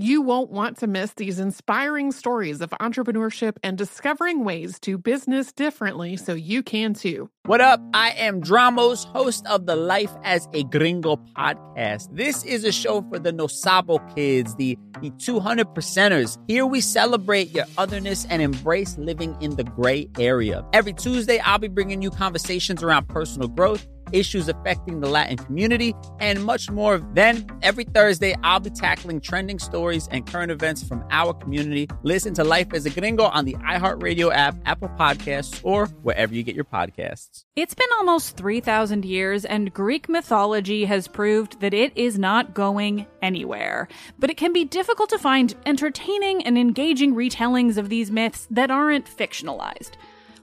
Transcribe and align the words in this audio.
You 0.00 0.22
won't 0.22 0.52
want 0.52 0.76
to 0.78 0.86
miss 0.86 1.12
these 1.14 1.40
inspiring 1.40 2.12
stories 2.12 2.60
of 2.60 2.70
entrepreneurship 2.70 3.56
and 3.64 3.76
discovering 3.76 4.44
ways 4.44 4.78
to 4.82 4.96
business 4.96 5.52
differently 5.52 6.16
so 6.16 6.34
you 6.34 6.62
can 6.62 6.94
too. 6.94 7.28
What 7.46 7.60
up? 7.60 7.80
I 7.92 8.10
am 8.10 8.40
Dramos, 8.40 9.06
host 9.06 9.44
of 9.48 9.66
the 9.66 9.74
Life 9.74 10.12
as 10.22 10.46
a 10.52 10.62
Gringo 10.62 11.16
podcast. 11.36 12.14
This 12.14 12.44
is 12.44 12.62
a 12.62 12.70
show 12.70 13.02
for 13.08 13.18
the 13.18 13.32
No 13.32 13.48
Sabo 13.48 13.98
kids, 14.14 14.54
the, 14.54 14.78
the 15.00 15.10
200 15.18 15.66
percenters. 15.74 16.38
Here 16.46 16.64
we 16.64 16.80
celebrate 16.80 17.50
your 17.50 17.64
otherness 17.76 18.24
and 18.26 18.40
embrace 18.40 18.96
living 18.98 19.36
in 19.40 19.56
the 19.56 19.64
gray 19.64 20.08
area. 20.16 20.64
Every 20.72 20.92
Tuesday, 20.92 21.40
I'll 21.40 21.58
be 21.58 21.66
bringing 21.66 22.02
you 22.02 22.10
conversations 22.10 22.84
around 22.84 23.08
personal 23.08 23.48
growth 23.48 23.84
issues 24.12 24.48
affecting 24.48 25.00
the 25.00 25.08
Latin 25.08 25.36
community, 25.36 25.94
and 26.20 26.44
much 26.44 26.70
more. 26.70 26.98
Then, 27.14 27.46
every 27.62 27.84
Thursday, 27.84 28.34
I'll 28.42 28.60
be 28.60 28.70
tackling 28.70 29.20
trending 29.20 29.58
stories 29.58 30.08
and 30.10 30.26
current 30.26 30.50
events 30.50 30.82
from 30.82 31.04
our 31.10 31.32
community. 31.34 31.88
Listen 32.02 32.34
to 32.34 32.44
Life 32.44 32.72
as 32.72 32.86
a 32.86 32.90
Gringo 32.90 33.24
on 33.24 33.44
the 33.44 33.54
iHeartRadio 33.54 34.32
app, 34.32 34.56
Apple 34.66 34.88
Podcasts, 34.90 35.60
or 35.62 35.86
wherever 36.02 36.34
you 36.34 36.42
get 36.42 36.54
your 36.54 36.64
podcasts. 36.64 37.44
It's 37.56 37.74
been 37.74 37.88
almost 37.98 38.36
3,000 38.36 39.04
years, 39.04 39.44
and 39.44 39.72
Greek 39.72 40.08
mythology 40.08 40.84
has 40.84 41.08
proved 41.08 41.60
that 41.60 41.74
it 41.74 41.92
is 41.96 42.18
not 42.18 42.54
going 42.54 43.06
anywhere. 43.22 43.88
But 44.18 44.30
it 44.30 44.36
can 44.36 44.52
be 44.52 44.64
difficult 44.64 45.10
to 45.10 45.18
find 45.18 45.54
entertaining 45.66 46.44
and 46.44 46.56
engaging 46.56 47.14
retellings 47.14 47.76
of 47.76 47.88
these 47.88 48.10
myths 48.10 48.46
that 48.50 48.70
aren't 48.70 49.06
fictionalized. 49.06 49.92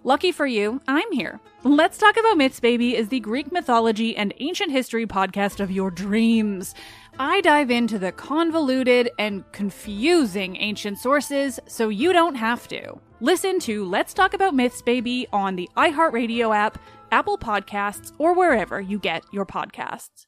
Lucky 0.05 0.31
for 0.31 0.45
you, 0.45 0.81
I'm 0.87 1.11
here. 1.13 1.39
Let's 1.63 1.97
Talk 1.97 2.15
About 2.15 2.37
Myths, 2.37 2.59
Baby 2.59 2.95
is 2.95 3.09
the 3.09 3.19
Greek 3.19 3.51
mythology 3.51 4.15
and 4.15 4.35
ancient 4.39 4.69
history 4.71 5.07
podcast 5.07 5.59
of 5.59 5.71
your 5.71 5.89
dreams. 5.89 6.75
I 7.17 7.41
dive 7.41 7.71
into 7.71 7.97
the 7.97 8.11
convoluted 8.11 9.09
and 9.17 9.51
confusing 9.51 10.57
ancient 10.57 10.99
sources 10.99 11.59
so 11.65 11.89
you 11.89 12.13
don't 12.13 12.35
have 12.35 12.67
to. 12.67 12.99
Listen 13.19 13.57
to 13.61 13.83
Let's 13.83 14.13
Talk 14.13 14.35
About 14.35 14.53
Myths, 14.53 14.83
Baby 14.83 15.25
on 15.33 15.55
the 15.55 15.67
iHeartRadio 15.75 16.55
app, 16.55 16.77
Apple 17.11 17.39
Podcasts, 17.39 18.11
or 18.19 18.35
wherever 18.35 18.79
you 18.79 18.99
get 18.99 19.23
your 19.33 19.47
podcasts. 19.47 20.27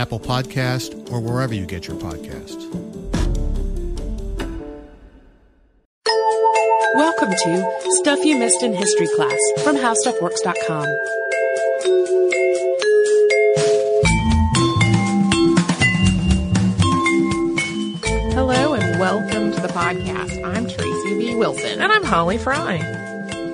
Apple 0.00 0.18
Podcast, 0.18 1.12
or 1.12 1.20
wherever 1.20 1.52
you 1.52 1.66
get 1.66 1.86
your 1.86 1.96
podcasts. 1.98 2.64
Welcome 6.94 7.30
to 7.30 7.90
Stuff 7.98 8.24
You 8.24 8.38
Missed 8.38 8.62
in 8.62 8.72
History 8.72 9.08
Class 9.14 9.38
from 9.62 9.76
HowStuffWorks.com. 9.76 10.86
Hello 18.32 18.72
and 18.72 18.98
welcome 18.98 19.52
to 19.52 19.60
the 19.60 19.68
podcast. 19.68 20.42
I'm 20.46 20.66
Tracy 20.66 21.18
V. 21.18 21.34
Wilson. 21.34 21.78
And 21.78 21.92
I'm 21.92 22.04
Holly 22.04 22.38
Fry. 22.38 23.09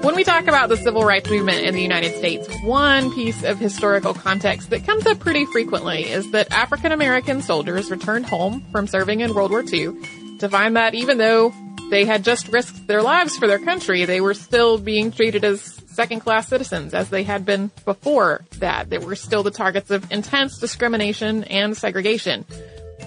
When 0.07 0.15
we 0.15 0.23
talk 0.23 0.47
about 0.47 0.69
the 0.69 0.77
civil 0.77 1.03
rights 1.03 1.29
movement 1.29 1.65
in 1.65 1.75
the 1.75 1.83
United 1.83 2.15
States, 2.15 2.47
one 2.63 3.13
piece 3.13 3.43
of 3.43 3.59
historical 3.59 4.15
context 4.15 4.71
that 4.71 4.87
comes 4.87 5.05
up 5.05 5.19
pretty 5.19 5.47
frequently 5.47 6.05
is 6.05 6.31
that 6.31 6.53
African 6.53 6.93
American 6.93 7.43
soldiers 7.43 7.91
returned 7.91 8.25
home 8.25 8.65
from 8.71 8.87
serving 8.87 9.19
in 9.19 9.35
World 9.35 9.51
War 9.51 9.65
II 9.65 9.97
to 10.39 10.49
find 10.49 10.77
that 10.77 10.95
even 10.95 11.19
though 11.19 11.53
they 11.91 12.05
had 12.05 12.23
just 12.23 12.47
risked 12.53 12.87
their 12.87 13.03
lives 13.03 13.37
for 13.37 13.49
their 13.49 13.59
country, 13.59 14.05
they 14.05 14.21
were 14.21 14.35
still 14.35 14.79
being 14.79 15.11
treated 15.11 15.45
as 15.45 15.61
second 15.89 16.21
class 16.21 16.47
citizens 16.47 16.95
as 16.95 17.11
they 17.11 17.25
had 17.25 17.45
been 17.45 17.73
before 17.85 18.45
that. 18.61 18.89
They 18.89 18.99
were 18.99 19.17
still 19.17 19.43
the 19.43 19.51
targets 19.51 19.91
of 19.91 20.13
intense 20.13 20.61
discrimination 20.61 21.43
and 21.43 21.77
segregation. 21.77 22.45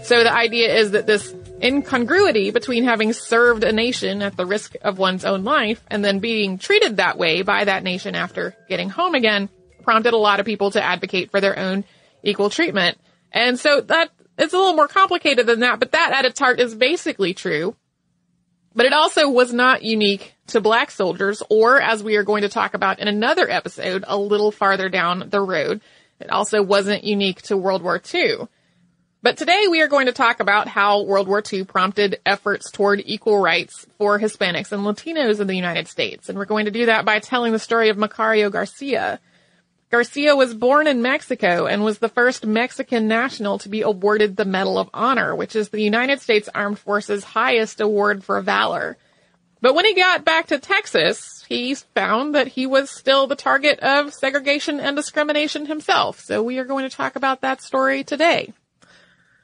So 0.03 0.21
the 0.21 0.33
idea 0.33 0.75
is 0.75 0.91
that 0.91 1.07
this 1.07 1.33
incongruity 1.61 2.51
between 2.51 2.83
having 2.83 3.13
served 3.13 3.63
a 3.63 3.71
nation 3.71 4.21
at 4.21 4.37
the 4.37 4.45
risk 4.45 4.75
of 4.81 4.97
one's 4.97 5.25
own 5.25 5.43
life 5.43 5.83
and 5.87 6.03
then 6.03 6.19
being 6.19 6.57
treated 6.57 6.97
that 6.97 7.17
way 7.17 7.41
by 7.41 7.65
that 7.65 7.83
nation 7.83 8.15
after 8.15 8.55
getting 8.67 8.89
home 8.89 9.15
again 9.15 9.49
prompted 9.83 10.13
a 10.13 10.17
lot 10.17 10.39
of 10.39 10.45
people 10.45 10.71
to 10.71 10.83
advocate 10.83 11.31
for 11.31 11.41
their 11.41 11.57
own 11.57 11.83
equal 12.23 12.49
treatment. 12.49 12.97
And 13.31 13.59
so 13.59 13.81
that 13.81 14.11
it's 14.37 14.53
a 14.53 14.57
little 14.57 14.75
more 14.75 14.87
complicated 14.87 15.45
than 15.45 15.61
that, 15.61 15.79
but 15.79 15.91
that 15.93 16.13
at 16.13 16.25
its 16.25 16.39
heart 16.39 16.59
is 16.59 16.75
basically 16.75 17.33
true. 17.33 17.75
But 18.75 18.85
it 18.85 18.93
also 18.93 19.29
was 19.29 19.51
not 19.51 19.83
unique 19.83 20.35
to 20.47 20.61
black 20.61 20.91
soldiers 20.91 21.43
or 21.49 21.81
as 21.81 22.03
we 22.03 22.15
are 22.15 22.23
going 22.23 22.43
to 22.43 22.49
talk 22.49 22.73
about 22.73 22.99
in 22.99 23.07
another 23.07 23.49
episode 23.49 24.03
a 24.07 24.17
little 24.17 24.51
farther 24.51 24.89
down 24.89 25.29
the 25.29 25.41
road. 25.41 25.81
It 26.19 26.29
also 26.29 26.61
wasn't 26.61 27.03
unique 27.03 27.41
to 27.43 27.57
World 27.57 27.81
War 27.81 28.01
II. 28.13 28.47
But 29.21 29.35
today 29.35 29.65
we 29.69 29.81
are 29.81 29.89
going 29.89 30.05
to 30.05 30.13
talk 30.13 30.39
about 30.39 30.69
how 30.69 31.01
World 31.01 31.27
War 31.27 31.43
II 31.51 31.65
prompted 31.65 32.21
efforts 32.25 32.71
toward 32.71 33.03
equal 33.05 33.37
rights 33.37 33.85
for 33.97 34.17
Hispanics 34.17 34.71
and 34.71 34.83
Latinos 34.83 35.41
in 35.41 35.47
the 35.47 35.57
United 35.57 35.89
States. 35.89 36.29
And 36.29 36.37
we're 36.37 36.45
going 36.45 36.65
to 36.65 36.71
do 36.71 36.85
that 36.85 37.03
by 37.03 37.19
telling 37.19 37.51
the 37.51 37.59
story 37.59 37.89
of 37.89 37.97
Macario 37.97 38.49
Garcia. 38.49 39.19
Garcia 39.91 40.37
was 40.37 40.53
born 40.53 40.87
in 40.87 41.01
Mexico 41.01 41.65
and 41.65 41.83
was 41.83 41.97
the 41.97 42.07
first 42.07 42.45
Mexican 42.45 43.09
national 43.09 43.57
to 43.59 43.67
be 43.67 43.81
awarded 43.81 44.37
the 44.37 44.45
Medal 44.45 44.77
of 44.77 44.89
Honor, 44.93 45.35
which 45.35 45.53
is 45.53 45.67
the 45.67 45.81
United 45.81 46.21
States 46.21 46.47
Armed 46.55 46.79
Forces 46.79 47.25
highest 47.25 47.81
award 47.81 48.23
for 48.23 48.39
valor. 48.39 48.95
But 49.59 49.75
when 49.75 49.83
he 49.83 49.95
got 49.95 50.23
back 50.23 50.47
to 50.47 50.59
Texas, 50.59 51.43
he 51.49 51.75
found 51.75 52.35
that 52.35 52.47
he 52.47 52.65
was 52.65 52.89
still 52.89 53.27
the 53.27 53.35
target 53.35 53.81
of 53.81 54.13
segregation 54.13 54.79
and 54.79 54.95
discrimination 54.95 55.65
himself. 55.65 56.21
So 56.21 56.41
we 56.41 56.57
are 56.59 56.63
going 56.63 56.89
to 56.89 56.95
talk 56.95 57.17
about 57.17 57.41
that 57.41 57.61
story 57.61 58.05
today. 58.05 58.53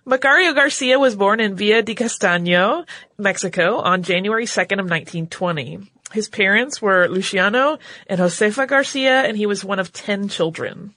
Macario 0.07 0.53
Garcia 0.53 0.99
was 0.99 1.15
born 1.15 1.39
in 1.39 1.55
Villa 1.55 1.81
de 1.81 1.95
Castaño, 1.95 2.85
Mexico 3.17 3.77
on 3.77 4.03
January 4.03 4.45
2nd 4.45 4.79
of 4.79 4.87
1920. 4.87 5.79
His 6.13 6.29
parents 6.29 6.79
were 6.79 7.07
Luciano 7.07 7.79
and 8.05 8.19
Josefa 8.19 8.67
Garcia, 8.67 9.23
and 9.23 9.35
he 9.35 9.47
was 9.47 9.65
one 9.65 9.79
of 9.79 9.91
10 9.91 10.29
children. 10.29 10.93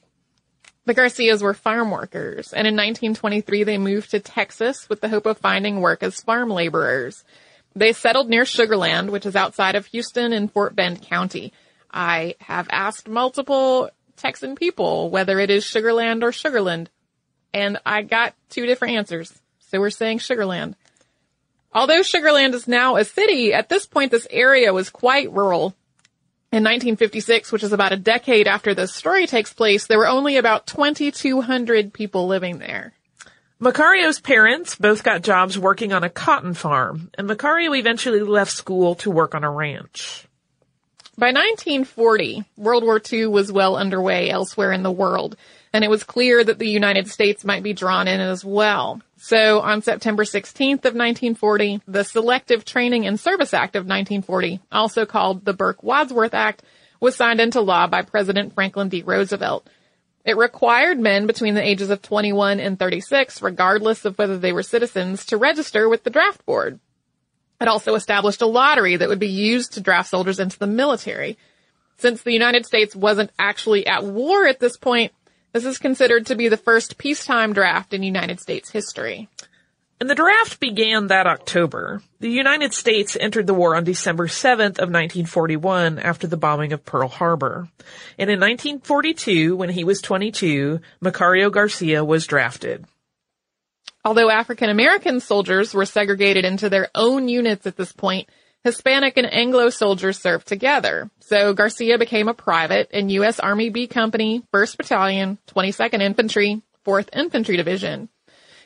The 0.85 0.93
Garcias 0.93 1.43
were 1.43 1.55
farm 1.55 1.91
workers, 1.91 2.53
and 2.53 2.67
in 2.67 2.75
1923 2.75 3.65
they 3.65 3.79
moved 3.79 4.11
to 4.11 4.21
Texas 4.21 4.91
with 4.91 5.01
the 5.01 5.09
hope 5.09 5.25
of 5.25 5.39
finding 5.39 5.81
work 5.81 6.03
as 6.03 6.21
farm 6.21 6.51
laborers. 6.51 7.25
They 7.75 7.95
settled 7.95 8.29
near 8.29 8.45
Sugarland, 8.45 9.09
which 9.09 9.25
is 9.25 9.37
outside 9.37 9.75
of 9.75 9.87
Houston 9.87 10.35
in 10.35 10.49
Fort 10.49 10.77
Bend 10.77 11.01
County. 11.01 11.55
I 11.91 12.35
have 12.41 12.69
asked 12.71 13.09
multiple 13.09 13.89
Texan 14.19 14.55
people 14.55 15.09
whether 15.09 15.39
it 15.39 15.49
is 15.49 15.65
Sugarland 15.65 16.23
or 16.23 16.31
Sugarland 16.31 16.89
and 17.53 17.79
I 17.85 18.03
got 18.03 18.35
two 18.51 18.67
different 18.67 18.95
answers. 18.97 19.33
So 19.71 19.81
we're 19.81 19.91
saying 19.91 20.19
Sugarland. 20.19 20.75
Although 21.73 22.01
Sugarland 22.01 22.55
is 22.55 22.67
now 22.67 22.97
a 22.97 23.05
city, 23.05 23.53
at 23.53 23.69
this 23.69 23.87
point 23.87 24.11
this 24.11 24.27
area 24.31 24.73
was 24.73 24.91
quite 24.91 25.33
rural. 25.33 25.75
In 26.51 26.65
1956, 26.65 27.53
which 27.53 27.63
is 27.63 27.75
about 27.75 27.93
a 27.93 27.97
decade 27.97 28.49
after 28.49 28.75
this 28.75 28.95
story 28.95 29.27
takes 29.27 29.53
place, 29.53 29.87
there 29.87 29.99
were 29.99 30.09
only 30.09 30.39
about 30.39 30.67
2,200 30.67 31.93
people 31.93 32.27
living 32.27 32.59
there. 32.59 32.95
Macario's 33.61 34.21
parents 34.21 34.75
both 34.77 35.03
got 35.03 35.23
jobs 35.23 35.59
working 35.59 35.93
on 35.93 36.05
a 36.05 36.09
cotton 36.09 36.55
farm, 36.55 37.11
and 37.19 37.29
Macario 37.29 37.77
eventually 37.77 38.21
left 38.21 38.53
school 38.53 38.95
to 38.95 39.11
work 39.11 39.35
on 39.35 39.45
a 39.45 39.51
ranch. 39.51 40.27
By 41.19 41.33
1940, 41.33 42.45
World 42.57 42.85
War 42.85 43.03
II 43.13 43.27
was 43.27 43.51
well 43.51 43.77
underway 43.77 44.31
elsewhere 44.31 44.73
in 44.73 44.85
the 44.85 44.93
world 44.93 45.37
and 45.79 45.85
it 45.85 45.91
was 45.91 46.03
clear 46.03 46.43
that 46.43 46.59
the 46.59 46.69
United 46.69 47.07
States 47.07 47.45
might 47.45 47.63
be 47.63 47.73
drawn 47.73 48.09
in 48.09 48.19
as 48.19 48.45
well. 48.45 49.01
So 49.17 49.61
on 49.61 49.81
September 49.81 50.25
16th 50.25 50.85
of 50.85 50.97
1940, 50.97 51.83
the 51.87 52.03
Selective 52.03 52.65
Training 52.65 53.07
and 53.07 53.21
Service 53.21 53.55
Act 53.55 53.77
of 53.77 53.85
1940, 53.85 54.59
also 54.73 55.07
called 55.07 55.45
the 55.45 55.53
Burke-Wadsworth 55.53 56.35
Act, 56.35 56.65
was 56.99 57.15
signed 57.15 57.41
into 57.41 57.61
law 57.61 57.87
by 57.87 58.03
President 58.03 58.55
Franklin 58.55 58.89
D. 58.89 59.03
Roosevelt. 59.03 59.71
It 60.25 60.37
required 60.37 60.99
men 60.99 61.29
between 61.29 61.55
the 61.55 61.65
ages 61.65 61.91
of 61.91 62.03
21 62.03 62.59
and 62.59 62.77
36, 62.77 63.41
regardless 63.41 64.05
of 64.05 64.19
whether 64.19 64.37
they 64.37 64.53
were 64.53 64.65
citizens, 64.65 65.27
to 65.27 65.37
register 65.37 65.89
with 65.89 66.03
the 66.03 66.11
draft 66.11 66.45
board. 66.45 66.81
It 67.61 67.69
also 67.69 67.95
established 67.95 68.43
a 68.43 68.47
lottery 68.47 68.97
that 68.97 69.09
would 69.09 69.21
be 69.21 69.29
used 69.29 69.75
to 69.75 69.81
draft 69.81 70.11
soldiers 70.11 70.41
into 70.41 70.59
the 70.59 70.67
military. 70.67 71.39
Since 71.99 72.23
the 72.23 72.33
United 72.33 72.65
States 72.65 72.95
wasn't 72.97 73.31
actually 73.39 73.87
at 73.87 74.05
war 74.05 74.47
at 74.47 74.61
this 74.61 74.77
point, 74.77 75.13
this 75.53 75.65
is 75.65 75.79
considered 75.79 76.27
to 76.27 76.37
be 76.37 76.49
the 76.49 76.57
first 76.57 76.99
peacetime 76.99 77.53
draft 77.53 77.95
in 77.95 78.03
United 78.03 78.41
States 78.41 78.71
history. 78.71 79.29
And 80.01 80.09
the 80.09 80.15
draft 80.15 80.61
began 80.61 81.09
that 81.09 81.27
October. 81.27 82.03
The 82.21 82.31
United 82.31 82.73
States 82.73 83.17
entered 83.19 83.49
the 83.49 83.55
war 83.55 83.75
on 83.75 83.83
December 83.83 84.29
7th 84.29 84.79
of 84.79 84.91
1941 84.91 85.99
after 85.99 86.29
the 86.29 86.37
bombing 86.37 86.73
of 86.73 86.85
Pearl 86.85 87.09
Harbor. 87.09 87.69
And 88.17 88.31
in 88.31 88.39
1942, 88.39 89.57
when 89.57 89.71
he 89.71 89.83
was 89.83 90.01
22, 90.01 90.81
Macario 91.03 91.51
Garcia 91.51 92.05
was 92.05 92.27
drafted. 92.27 92.85
Although 94.05 94.31
African 94.31 94.71
American 94.71 95.19
soldiers 95.19 95.75
were 95.75 95.85
segregated 95.85 96.45
into 96.45 96.69
their 96.69 96.89
own 96.95 97.29
units 97.29 97.67
at 97.67 97.77
this 97.77 97.93
point, 97.93 98.29
Hispanic 98.65 99.17
and 99.17 99.33
Anglo 99.33 99.71
soldiers 99.71 100.19
served 100.19 100.47
together. 100.47 101.11
So 101.21 101.55
Garcia 101.55 101.99
became 101.99 102.29
a 102.29 102.35
private 102.35 102.91
in 102.91 103.09
U.S. 103.11 103.39
Army 103.39 103.71
B 103.71 103.87
Company, 103.87 104.43
1st 104.53 104.77
Battalion, 104.77 105.39
22nd 105.49 106.03
Infantry, 106.03 106.63
4th 106.87 107.09
Infantry 107.13 107.57
Division. 107.57 108.09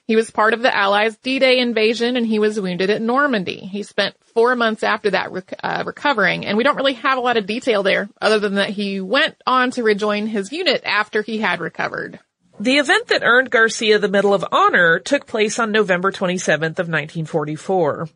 He 0.06 0.16
was 0.16 0.30
part 0.30 0.54
of 0.54 0.62
the 0.62 0.74
Allies' 0.74 1.16
D-Day 1.18 1.58
invasion 1.58 2.16
and 2.16 2.26
he 2.26 2.38
was 2.38 2.60
wounded 2.60 2.90
at 2.90 3.00
Normandy. 3.00 3.58
He 3.58 3.82
spent 3.82 4.16
four 4.34 4.56
months 4.56 4.82
after 4.82 5.10
that 5.10 5.30
rec- 5.30 5.60
uh, 5.62 5.84
recovering 5.86 6.44
and 6.44 6.56
we 6.56 6.64
don't 6.64 6.76
really 6.76 6.94
have 6.94 7.18
a 7.18 7.20
lot 7.20 7.36
of 7.36 7.46
detail 7.46 7.82
there 7.82 8.08
other 8.20 8.40
than 8.40 8.54
that 8.54 8.70
he 8.70 9.00
went 9.00 9.36
on 9.46 9.70
to 9.72 9.82
rejoin 9.82 10.26
his 10.26 10.52
unit 10.52 10.82
after 10.84 11.22
he 11.22 11.38
had 11.38 11.60
recovered. 11.60 12.18
The 12.62 12.78
event 12.78 13.08
that 13.08 13.24
earned 13.24 13.50
Garcia 13.50 13.98
the 13.98 14.06
Medal 14.06 14.32
of 14.32 14.44
Honor 14.52 15.00
took 15.00 15.26
place 15.26 15.58
on 15.58 15.72
November 15.72 16.12
27th 16.12 16.78
of 16.78 16.86
1944. 16.86 18.08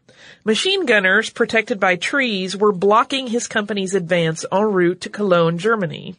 Machine 0.44 0.86
gunners 0.86 1.30
protected 1.30 1.80
by 1.80 1.96
trees 1.96 2.56
were 2.56 2.70
blocking 2.70 3.26
his 3.26 3.48
company's 3.48 3.92
advance 3.92 4.44
en 4.52 4.62
route 4.62 5.00
to 5.00 5.08
Cologne, 5.08 5.58
Germany. 5.58 6.14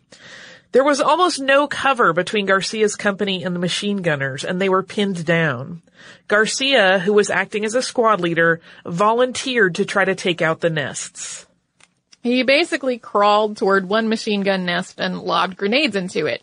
There 0.73 0.83
was 0.83 0.99
almost 0.99 1.39
no 1.39 1.67
cover 1.67 2.11
between 2.11 2.47
Garcia's 2.47 2.97
company 2.97 3.45
and 3.45 3.55
the 3.55 3.61
machine 3.61 4.01
gunners, 4.01 4.43
and 4.43 4.59
they 4.59 4.67
were 4.67 4.83
pinned 4.83 5.25
down. 5.25 5.81
Garcia, 6.27 6.99
who 6.99 7.13
was 7.13 7.29
acting 7.29 7.63
as 7.63 7.75
a 7.75 7.81
squad 7.81 8.19
leader, 8.19 8.59
volunteered 8.85 9.75
to 9.75 9.85
try 9.85 10.03
to 10.03 10.15
take 10.15 10.41
out 10.41 10.59
the 10.59 10.69
nests. 10.69 11.45
He 12.23 12.43
basically 12.43 12.97
crawled 12.97 13.55
toward 13.55 13.87
one 13.87 14.09
machine 14.09 14.41
gun 14.41 14.65
nest 14.65 14.99
and 14.99 15.17
lobbed 15.17 15.55
grenades 15.55 15.95
into 15.95 16.25
it 16.25 16.41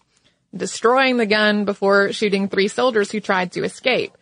destroying 0.57 1.17
the 1.17 1.27
gun 1.27 1.65
before 1.65 2.13
shooting 2.13 2.49
three 2.49 2.69
soldiers 2.69 3.11
who 3.11 3.21
tried 3.21 3.53
to 3.53 3.65
escape. 3.65 4.17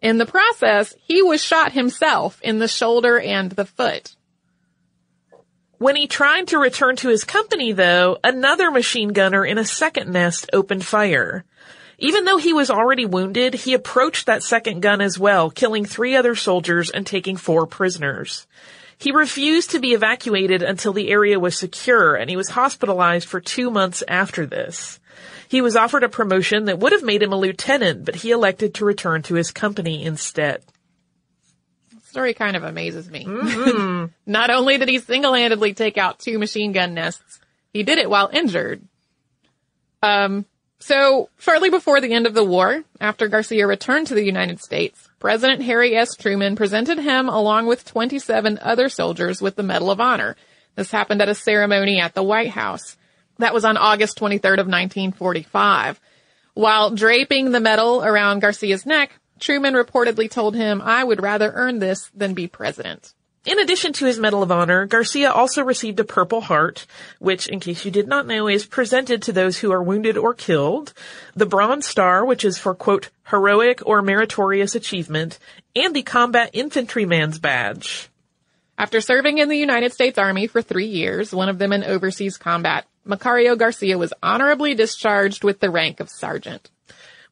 In 0.00 0.18
the 0.18 0.26
process, 0.26 0.94
he 1.06 1.22
was 1.22 1.42
shot 1.42 1.72
himself 1.72 2.40
in 2.42 2.58
the 2.58 2.68
shoulder 2.68 3.18
and 3.18 3.50
the 3.50 3.64
foot. 3.64 4.14
When 5.78 5.96
he 5.96 6.06
tried 6.08 6.48
to 6.48 6.58
return 6.58 6.96
to 6.96 7.08
his 7.08 7.24
company 7.24 7.72
though, 7.72 8.18
another 8.22 8.70
machine 8.70 9.10
gunner 9.10 9.44
in 9.44 9.58
a 9.58 9.64
second 9.64 10.12
nest 10.12 10.50
opened 10.52 10.84
fire. 10.84 11.44
Even 11.98 12.24
though 12.24 12.36
he 12.36 12.52
was 12.52 12.70
already 12.70 13.06
wounded, 13.06 13.54
he 13.54 13.74
approached 13.74 14.26
that 14.26 14.44
second 14.44 14.80
gun 14.80 15.00
as 15.00 15.18
well, 15.18 15.50
killing 15.50 15.84
three 15.84 16.14
other 16.14 16.36
soldiers 16.36 16.90
and 16.90 17.06
taking 17.06 17.36
four 17.36 17.66
prisoners. 17.66 18.46
He 18.98 19.12
refused 19.12 19.70
to 19.70 19.80
be 19.80 19.94
evacuated 19.94 20.62
until 20.62 20.92
the 20.92 21.10
area 21.10 21.38
was 21.38 21.56
secure 21.56 22.16
and 22.16 22.28
he 22.28 22.36
was 22.36 22.50
hospitalized 22.50 23.28
for 23.28 23.40
two 23.40 23.70
months 23.70 24.02
after 24.08 24.46
this. 24.46 24.98
He 25.48 25.62
was 25.62 25.76
offered 25.76 26.04
a 26.04 26.08
promotion 26.08 26.66
that 26.66 26.78
would 26.78 26.92
have 26.92 27.02
made 27.02 27.22
him 27.22 27.32
a 27.32 27.38
lieutenant, 27.38 28.04
but 28.04 28.16
he 28.16 28.30
elected 28.30 28.74
to 28.74 28.84
return 28.84 29.22
to 29.22 29.34
his 29.34 29.50
company 29.50 30.04
instead. 30.04 30.62
The 31.90 32.06
story 32.06 32.34
kind 32.34 32.54
of 32.54 32.64
amazes 32.64 33.10
me. 33.10 33.24
Mm-hmm. 33.24 34.06
Not 34.30 34.50
only 34.50 34.76
did 34.76 34.88
he 34.88 34.98
single-handedly 34.98 35.72
take 35.72 35.96
out 35.96 36.18
two 36.18 36.38
machine 36.38 36.72
gun 36.72 36.92
nests, 36.92 37.40
he 37.72 37.82
did 37.82 37.98
it 37.98 38.10
while 38.10 38.28
injured. 38.30 38.82
Um, 40.02 40.44
so 40.80 41.28
shortly 41.38 41.70
before 41.70 42.00
the 42.00 42.12
end 42.12 42.26
of 42.26 42.34
the 42.34 42.44
war, 42.44 42.84
after 43.00 43.28
Garcia 43.28 43.66
returned 43.66 44.08
to 44.08 44.14
the 44.14 44.24
United 44.24 44.60
States, 44.60 45.08
President 45.18 45.62
Harry 45.62 45.96
S. 45.96 46.14
Truman 46.14 46.56
presented 46.56 46.98
him 46.98 47.28
along 47.28 47.66
with 47.66 47.84
27 47.84 48.58
other 48.60 48.88
soldiers 48.88 49.42
with 49.42 49.56
the 49.56 49.62
Medal 49.62 49.90
of 49.90 50.00
Honor. 50.00 50.36
This 50.76 50.90
happened 50.90 51.20
at 51.20 51.28
a 51.28 51.34
ceremony 51.34 52.00
at 52.00 52.14
the 52.14 52.22
White 52.22 52.50
House. 52.50 52.96
That 53.38 53.54
was 53.54 53.64
on 53.64 53.76
August 53.76 54.18
23rd 54.18 54.58
of 54.58 54.66
1945. 54.66 56.00
While 56.54 56.90
draping 56.90 57.52
the 57.52 57.60
medal 57.60 58.04
around 58.04 58.40
Garcia's 58.40 58.84
neck, 58.84 59.12
Truman 59.38 59.74
reportedly 59.74 60.30
told 60.30 60.56
him, 60.56 60.82
I 60.82 61.04
would 61.04 61.22
rather 61.22 61.52
earn 61.54 61.78
this 61.78 62.10
than 62.14 62.34
be 62.34 62.48
president. 62.48 63.14
In 63.46 63.60
addition 63.60 63.92
to 63.94 64.04
his 64.04 64.18
Medal 64.18 64.42
of 64.42 64.52
Honor, 64.52 64.84
Garcia 64.84 65.30
also 65.30 65.62
received 65.62 66.00
a 66.00 66.04
Purple 66.04 66.40
Heart, 66.40 66.86
which, 67.18 67.46
in 67.46 67.60
case 67.60 67.84
you 67.84 67.90
did 67.90 68.08
not 68.08 68.26
know, 68.26 68.48
is 68.48 68.66
presented 68.66 69.22
to 69.22 69.32
those 69.32 69.58
who 69.58 69.72
are 69.72 69.82
wounded 69.82 70.18
or 70.18 70.34
killed, 70.34 70.92
the 71.34 71.46
Bronze 71.46 71.86
Star, 71.86 72.24
which 72.24 72.44
is 72.44 72.58
for, 72.58 72.74
quote, 72.74 73.08
heroic 73.28 73.80
or 73.86 74.02
meritorious 74.02 74.74
achievement, 74.74 75.38
and 75.74 75.94
the 75.94 76.02
Combat 76.02 76.50
Infantryman's 76.52 77.38
Badge. 77.38 78.10
After 78.76 79.00
serving 79.00 79.38
in 79.38 79.48
the 79.48 79.56
United 79.56 79.92
States 79.92 80.18
Army 80.18 80.46
for 80.46 80.60
three 80.60 80.86
years, 80.86 81.32
one 81.32 81.48
of 81.48 81.58
them 81.58 81.72
in 81.72 81.84
overseas 81.84 82.36
combat, 82.36 82.86
Macario 83.08 83.56
Garcia 83.56 83.96
was 83.96 84.12
honorably 84.22 84.74
discharged 84.74 85.42
with 85.42 85.60
the 85.60 85.70
rank 85.70 85.98
of 85.98 86.10
sergeant. 86.10 86.70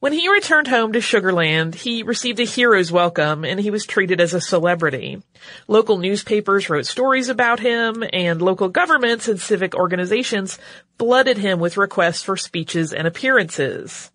When 0.00 0.12
he 0.12 0.28
returned 0.28 0.69
home 0.69 0.93
to 0.93 1.00
Sugarland, 1.00 1.75
he 1.75 2.02
received 2.02 2.38
a 2.40 2.44
hero's 2.44 2.93
welcome 2.93 3.44
and 3.44 3.61
he 3.61 3.70
was 3.70 3.87
treated 3.87 4.20
as 4.20 4.34
a 4.34 4.40
celebrity. 4.40 5.23
Local 5.69 5.99
newspapers 5.99 6.69
wrote 6.70 6.87
stories 6.87 7.28
about 7.28 7.61
him 7.61 8.05
and 8.12 8.40
local 8.40 8.69
governments 8.69 9.28
and 9.28 9.40
civic 9.40 9.75
organizations 9.75 10.58
flooded 10.99 11.38
him 11.38 11.61
with 11.61 11.76
requests 11.76 12.22
for 12.22 12.37
speeches 12.37 12.93
and 12.93 13.06
appearances. 13.06 14.11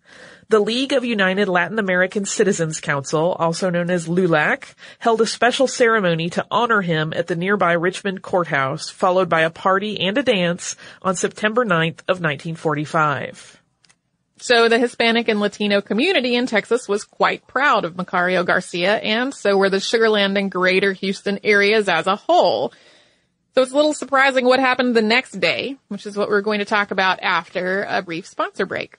The 0.52 0.60
League 0.60 0.92
of 0.92 1.02
United 1.02 1.48
Latin 1.48 1.78
American 1.78 2.26
Citizens 2.26 2.78
Council, 2.78 3.32
also 3.38 3.70
known 3.70 3.88
as 3.88 4.06
LULAC, 4.06 4.74
held 4.98 5.22
a 5.22 5.26
special 5.26 5.66
ceremony 5.66 6.28
to 6.28 6.46
honor 6.50 6.82
him 6.82 7.14
at 7.16 7.26
the 7.26 7.36
nearby 7.36 7.72
Richmond 7.72 8.20
courthouse, 8.20 8.90
followed 8.90 9.30
by 9.30 9.40
a 9.40 9.50
party 9.50 9.98
and 9.98 10.18
a 10.18 10.22
dance 10.22 10.76
on 11.00 11.16
September 11.16 11.64
9th 11.64 12.00
of 12.00 12.20
1945. 12.20 13.62
So 14.40 14.68
the 14.68 14.78
Hispanic 14.78 15.28
and 15.28 15.40
Latino 15.40 15.80
community 15.80 16.34
in 16.34 16.44
Texas 16.44 16.86
was 16.86 17.04
quite 17.04 17.46
proud 17.46 17.86
of 17.86 17.94
Macario 17.94 18.44
Garcia, 18.44 18.96
and 18.96 19.32
so 19.32 19.56
were 19.56 19.70
the 19.70 19.78
Sugarland 19.78 20.38
and 20.38 20.50
Greater 20.50 20.92
Houston 20.92 21.40
areas 21.44 21.88
as 21.88 22.06
a 22.06 22.16
whole. 22.16 22.74
So 23.54 23.62
it's 23.62 23.72
a 23.72 23.74
little 23.74 23.94
surprising 23.94 24.44
what 24.44 24.60
happened 24.60 24.94
the 24.94 25.00
next 25.00 25.40
day, 25.40 25.78
which 25.88 26.04
is 26.04 26.14
what 26.14 26.28
we're 26.28 26.42
going 26.42 26.58
to 26.58 26.66
talk 26.66 26.90
about 26.90 27.20
after 27.22 27.84
a 27.88 28.02
brief 28.02 28.26
sponsor 28.26 28.66
break. 28.66 28.98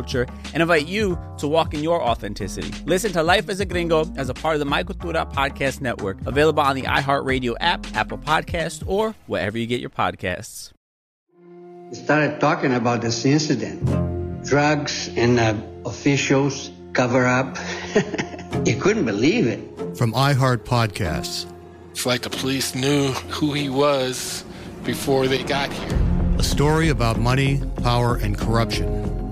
and 0.53 0.61
invite 0.61 0.87
you 0.87 1.19
to 1.37 1.47
walk 1.47 1.73
in 1.73 1.83
your 1.83 2.01
authenticity. 2.01 2.71
Listen 2.85 3.11
to 3.13 3.23
Life 3.23 3.49
as 3.49 3.59
a 3.59 3.65
Gringo 3.65 4.11
as 4.15 4.29
a 4.29 4.33
part 4.33 4.55
of 4.55 4.59
the 4.59 4.65
My 4.65 4.83
Cultura 4.83 5.31
Podcast 5.31 5.81
Network, 5.81 6.17
available 6.25 6.61
on 6.61 6.75
the 6.75 6.83
iHeartRadio 6.83 7.55
app, 7.59 7.85
Apple 7.95 8.17
Podcast, 8.17 8.83
or 8.87 9.15
wherever 9.27 9.57
you 9.57 9.67
get 9.67 9.81
your 9.81 9.89
podcasts. 9.89 10.71
We 11.89 11.95
started 11.95 12.39
talking 12.39 12.73
about 12.73 13.01
this 13.01 13.25
incident. 13.25 14.45
Drugs 14.45 15.09
and 15.15 15.39
uh, 15.39 15.55
officials 15.85 16.71
cover 16.93 17.25
up. 17.25 17.57
you 18.65 18.75
couldn't 18.77 19.05
believe 19.05 19.47
it. 19.47 19.59
From 19.97 20.13
iHeart 20.13 20.59
Podcasts. 20.59 21.51
It's 21.91 22.05
like 22.05 22.21
the 22.21 22.29
police 22.29 22.73
knew 22.73 23.11
who 23.29 23.53
he 23.53 23.69
was 23.69 24.45
before 24.83 25.27
they 25.27 25.43
got 25.43 25.71
here. 25.71 25.99
A 26.37 26.43
story 26.43 26.89
about 26.89 27.19
money, 27.19 27.61
power, 27.83 28.15
and 28.15 28.37
corruption. 28.37 29.20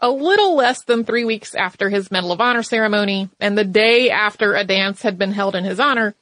A 0.00 0.10
little 0.10 0.54
less 0.54 0.84
than 0.84 1.04
three 1.04 1.24
weeks 1.24 1.54
after 1.54 1.90
his 1.90 2.10
Medal 2.10 2.32
of 2.32 2.40
Honor 2.40 2.62
ceremony, 2.62 3.30
and 3.40 3.58
the 3.58 3.64
day 3.64 4.10
after 4.10 4.54
a 4.54 4.64
dance 4.64 5.02
had 5.02 5.18
been 5.18 5.32
held 5.32 5.56
in 5.56 5.64
his 5.64 5.80
honor, 5.80 6.14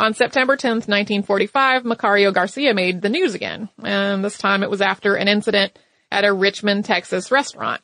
on 0.00 0.14
September 0.14 0.56
10th, 0.56 0.88
1945, 0.88 1.82
Macario 1.82 2.32
Garcia 2.32 2.72
made 2.72 3.02
the 3.02 3.10
news 3.10 3.34
again, 3.34 3.68
and 3.84 4.24
this 4.24 4.38
time 4.38 4.62
it 4.62 4.70
was 4.70 4.80
after 4.80 5.14
an 5.14 5.28
incident 5.28 5.78
at 6.10 6.24
a 6.24 6.32
Richmond, 6.32 6.86
Texas 6.86 7.30
restaurant. 7.30 7.82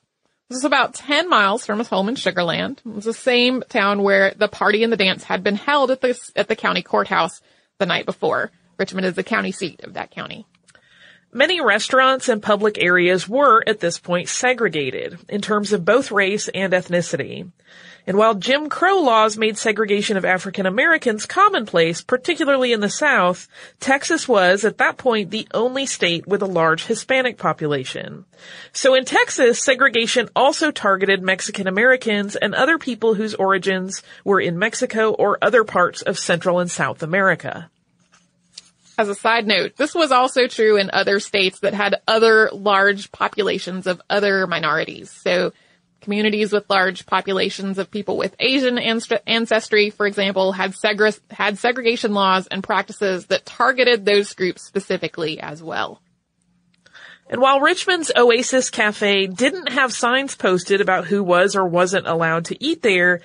This 0.48 0.56
was 0.56 0.64
about 0.64 0.94
10 0.94 1.28
miles 1.28 1.66
from 1.66 1.78
his 1.78 1.88
home 1.88 2.08
in 2.08 2.14
Sugarland. 2.14 2.78
It 2.78 2.86
was 2.86 3.04
the 3.04 3.12
same 3.12 3.62
town 3.68 4.02
where 4.02 4.32
the 4.34 4.48
party 4.48 4.82
and 4.82 4.90
the 4.90 4.96
dance 4.96 5.24
had 5.24 5.42
been 5.42 5.56
held 5.56 5.90
at 5.90 6.00
the, 6.00 6.18
at 6.34 6.48
the 6.48 6.56
county 6.56 6.82
courthouse 6.82 7.42
the 7.78 7.86
night 7.86 8.06
before. 8.06 8.50
Richmond 8.78 9.06
is 9.06 9.14
the 9.14 9.22
county 9.22 9.52
seat 9.52 9.82
of 9.84 9.94
that 9.94 10.10
county. 10.10 10.46
Many 11.32 11.60
restaurants 11.60 12.28
and 12.28 12.42
public 12.42 12.78
areas 12.78 13.28
were 13.28 13.62
at 13.66 13.80
this 13.80 13.98
point 13.98 14.28
segregated 14.28 15.18
in 15.28 15.42
terms 15.42 15.72
of 15.72 15.84
both 15.84 16.10
race 16.10 16.48
and 16.48 16.72
ethnicity. 16.72 17.50
And 18.06 18.16
while 18.16 18.34
Jim 18.34 18.68
Crow 18.68 19.00
laws 19.00 19.36
made 19.36 19.58
segregation 19.58 20.16
of 20.16 20.24
African 20.24 20.64
Americans 20.64 21.26
commonplace, 21.26 22.02
particularly 22.02 22.72
in 22.72 22.78
the 22.78 22.88
South, 22.88 23.48
Texas 23.80 24.28
was 24.28 24.64
at 24.64 24.78
that 24.78 24.96
point 24.96 25.30
the 25.30 25.48
only 25.52 25.86
state 25.86 26.26
with 26.26 26.40
a 26.40 26.46
large 26.46 26.84
Hispanic 26.86 27.36
population. 27.36 28.24
So 28.72 28.94
in 28.94 29.04
Texas, 29.04 29.60
segregation 29.60 30.28
also 30.36 30.70
targeted 30.70 31.20
Mexican 31.20 31.66
Americans 31.66 32.36
and 32.36 32.54
other 32.54 32.78
people 32.78 33.14
whose 33.14 33.34
origins 33.34 34.04
were 34.24 34.40
in 34.40 34.58
Mexico 34.58 35.10
or 35.12 35.38
other 35.42 35.64
parts 35.64 36.02
of 36.02 36.16
Central 36.16 36.60
and 36.60 36.70
South 36.70 37.02
America. 37.02 37.68
As 38.98 39.08
a 39.08 39.14
side 39.14 39.46
note, 39.46 39.76
this 39.76 39.94
was 39.94 40.10
also 40.10 40.46
true 40.46 40.78
in 40.78 40.90
other 40.90 41.20
states 41.20 41.60
that 41.60 41.74
had 41.74 42.00
other 42.08 42.48
large 42.52 43.12
populations 43.12 43.86
of 43.86 44.00
other 44.08 44.46
minorities. 44.46 45.10
So 45.10 45.52
communities 46.00 46.52
with 46.52 46.70
large 46.70 47.04
populations 47.04 47.78
of 47.78 47.90
people 47.90 48.16
with 48.16 48.34
Asian 48.38 48.78
ancestry, 48.78 49.90
for 49.90 50.06
example, 50.06 50.52
had, 50.52 50.72
segre- 50.72 51.20
had 51.30 51.58
segregation 51.58 52.14
laws 52.14 52.46
and 52.46 52.62
practices 52.62 53.26
that 53.26 53.44
targeted 53.44 54.04
those 54.04 54.32
groups 54.34 54.62
specifically 54.62 55.40
as 55.40 55.62
well. 55.62 56.00
And 57.28 57.40
while 57.40 57.60
Richmond's 57.60 58.12
Oasis 58.16 58.70
Cafe 58.70 59.26
didn't 59.26 59.72
have 59.72 59.92
signs 59.92 60.36
posted 60.36 60.80
about 60.80 61.06
who 61.06 61.24
was 61.24 61.56
or 61.56 61.66
wasn't 61.66 62.06
allowed 62.06 62.46
to 62.46 62.64
eat 62.64 62.82
there, 62.82 63.20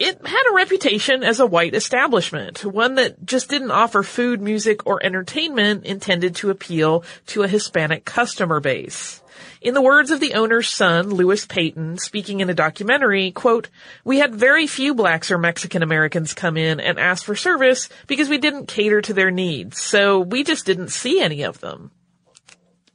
it 0.00 0.26
had 0.26 0.42
a 0.50 0.54
reputation 0.54 1.22
as 1.22 1.40
a 1.40 1.46
white 1.46 1.74
establishment, 1.74 2.64
one 2.64 2.94
that 2.94 3.24
just 3.24 3.50
didn't 3.50 3.70
offer 3.70 4.02
food, 4.02 4.40
music, 4.40 4.86
or 4.86 5.04
entertainment 5.04 5.84
intended 5.84 6.34
to 6.36 6.48
appeal 6.48 7.04
to 7.26 7.42
a 7.42 7.48
Hispanic 7.48 8.06
customer 8.06 8.60
base. 8.60 9.22
In 9.60 9.74
the 9.74 9.82
words 9.82 10.10
of 10.10 10.18
the 10.18 10.32
owner's 10.34 10.70
son, 10.70 11.10
Louis 11.10 11.44
Peyton, 11.44 11.98
speaking 11.98 12.40
in 12.40 12.48
a 12.48 12.54
documentary, 12.54 13.30
quote, 13.30 13.68
we 14.02 14.18
had 14.18 14.34
very 14.34 14.66
few 14.66 14.94
blacks 14.94 15.30
or 15.30 15.36
Mexican 15.36 15.82
Americans 15.82 16.32
come 16.32 16.56
in 16.56 16.80
and 16.80 16.98
ask 16.98 17.22
for 17.22 17.36
service 17.36 17.90
because 18.06 18.30
we 18.30 18.38
didn't 18.38 18.68
cater 18.68 19.02
to 19.02 19.12
their 19.12 19.30
needs, 19.30 19.78
so 19.82 20.20
we 20.20 20.44
just 20.44 20.64
didn't 20.64 20.88
see 20.88 21.20
any 21.20 21.42
of 21.42 21.60
them. 21.60 21.90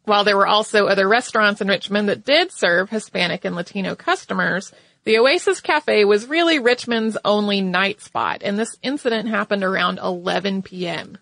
While 0.05 0.23
there 0.23 0.37
were 0.37 0.47
also 0.47 0.87
other 0.87 1.07
restaurants 1.07 1.61
in 1.61 1.67
Richmond 1.67 2.09
that 2.09 2.25
did 2.25 2.51
serve 2.51 2.89
Hispanic 2.89 3.45
and 3.45 3.55
Latino 3.55 3.93
customers, 3.93 4.73
the 5.05 5.17
Oasis 5.19 5.61
Cafe 5.61 6.03
was 6.03 6.27
really 6.27 6.59
Richmond's 6.59 7.17
only 7.23 7.61
night 7.61 8.01
spot, 8.01 8.41
and 8.43 8.59
this 8.59 8.77
incident 8.81 9.29
happened 9.29 9.63
around 9.63 9.99
11 9.99 10.63
p.m. 10.63 11.17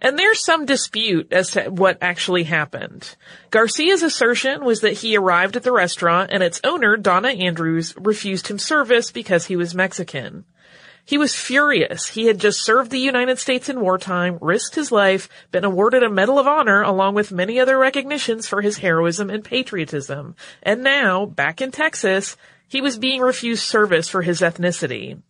And 0.00 0.18
there's 0.18 0.44
some 0.44 0.66
dispute 0.66 1.32
as 1.32 1.52
to 1.52 1.64
what 1.64 1.98
actually 2.00 2.42
happened. 2.42 3.14
Garcia's 3.50 4.02
assertion 4.02 4.64
was 4.64 4.80
that 4.80 4.94
he 4.94 5.16
arrived 5.16 5.56
at 5.56 5.62
the 5.62 5.70
restaurant 5.70 6.30
and 6.32 6.42
its 6.42 6.60
owner, 6.64 6.96
Donna 6.96 7.28
Andrews, 7.28 7.94
refused 7.96 8.48
him 8.48 8.58
service 8.58 9.12
because 9.12 9.46
he 9.46 9.54
was 9.54 9.76
Mexican. 9.76 10.44
He 11.04 11.18
was 11.18 11.34
furious. 11.34 12.08
He 12.08 12.26
had 12.26 12.38
just 12.38 12.64
served 12.64 12.90
the 12.90 12.98
United 12.98 13.38
States 13.38 13.68
in 13.68 13.80
wartime, 13.80 14.38
risked 14.40 14.76
his 14.76 14.92
life, 14.92 15.28
been 15.50 15.64
awarded 15.64 16.02
a 16.02 16.10
Medal 16.10 16.38
of 16.38 16.46
Honor 16.46 16.82
along 16.82 17.14
with 17.14 17.32
many 17.32 17.58
other 17.58 17.76
recognitions 17.78 18.46
for 18.46 18.60
his 18.60 18.78
heroism 18.78 19.28
and 19.28 19.44
patriotism. 19.44 20.36
And 20.62 20.82
now, 20.82 21.26
back 21.26 21.60
in 21.60 21.72
Texas, 21.72 22.36
he 22.72 22.80
was 22.80 22.96
being 22.96 23.20
refused 23.20 23.64
service 23.64 24.08
for 24.08 24.22
his 24.22 24.40
ethnicity. 24.40 25.20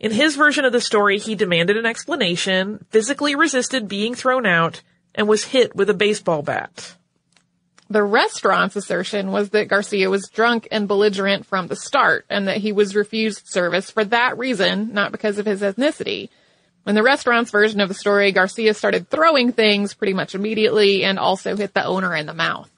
In 0.00 0.10
his 0.10 0.36
version 0.36 0.64
of 0.64 0.72
the 0.72 0.80
story, 0.80 1.18
he 1.18 1.34
demanded 1.34 1.76
an 1.76 1.84
explanation, 1.84 2.86
physically 2.88 3.34
resisted 3.34 3.88
being 3.88 4.14
thrown 4.14 4.46
out, 4.46 4.80
and 5.14 5.28
was 5.28 5.44
hit 5.44 5.76
with 5.76 5.90
a 5.90 5.94
baseball 5.94 6.40
bat. 6.40 6.94
The 7.90 8.02
restaurant's 8.02 8.74
assertion 8.74 9.32
was 9.32 9.50
that 9.50 9.68
Garcia 9.68 10.08
was 10.08 10.30
drunk 10.30 10.66
and 10.70 10.88
belligerent 10.88 11.44
from 11.44 11.66
the 11.66 11.76
start, 11.76 12.24
and 12.30 12.48
that 12.48 12.56
he 12.56 12.72
was 12.72 12.96
refused 12.96 13.46
service 13.48 13.90
for 13.90 14.06
that 14.06 14.38
reason, 14.38 14.94
not 14.94 15.12
because 15.12 15.36
of 15.36 15.44
his 15.44 15.60
ethnicity. 15.60 16.30
In 16.86 16.94
the 16.94 17.02
restaurant's 17.02 17.50
version 17.50 17.82
of 17.82 17.90
the 17.90 17.94
story, 17.94 18.32
Garcia 18.32 18.72
started 18.72 19.10
throwing 19.10 19.52
things 19.52 19.92
pretty 19.92 20.14
much 20.14 20.34
immediately 20.34 21.04
and 21.04 21.18
also 21.18 21.54
hit 21.54 21.74
the 21.74 21.84
owner 21.84 22.16
in 22.16 22.24
the 22.24 22.32
mouth. 22.32 22.70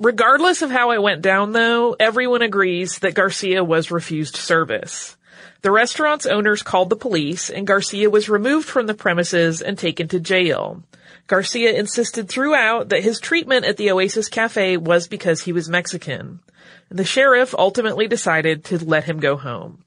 Regardless 0.00 0.62
of 0.62 0.70
how 0.70 0.92
it 0.92 1.02
went 1.02 1.22
down 1.22 1.52
though, 1.52 1.96
everyone 1.98 2.42
agrees 2.42 3.00
that 3.00 3.14
Garcia 3.14 3.64
was 3.64 3.90
refused 3.90 4.36
service. 4.36 5.16
The 5.62 5.72
restaurant's 5.72 6.26
owners 6.26 6.62
called 6.62 6.88
the 6.88 6.96
police 6.96 7.50
and 7.50 7.66
Garcia 7.66 8.08
was 8.08 8.28
removed 8.28 8.68
from 8.68 8.86
the 8.86 8.94
premises 8.94 9.60
and 9.60 9.76
taken 9.76 10.06
to 10.08 10.20
jail. 10.20 10.84
Garcia 11.26 11.72
insisted 11.72 12.28
throughout 12.28 12.90
that 12.90 13.02
his 13.02 13.18
treatment 13.18 13.66
at 13.66 13.76
the 13.76 13.90
Oasis 13.90 14.28
Cafe 14.28 14.76
was 14.76 15.08
because 15.08 15.42
he 15.42 15.52
was 15.52 15.68
Mexican. 15.68 16.40
The 16.90 17.04
sheriff 17.04 17.54
ultimately 17.58 18.06
decided 18.06 18.64
to 18.66 18.82
let 18.82 19.04
him 19.04 19.18
go 19.18 19.36
home. 19.36 19.84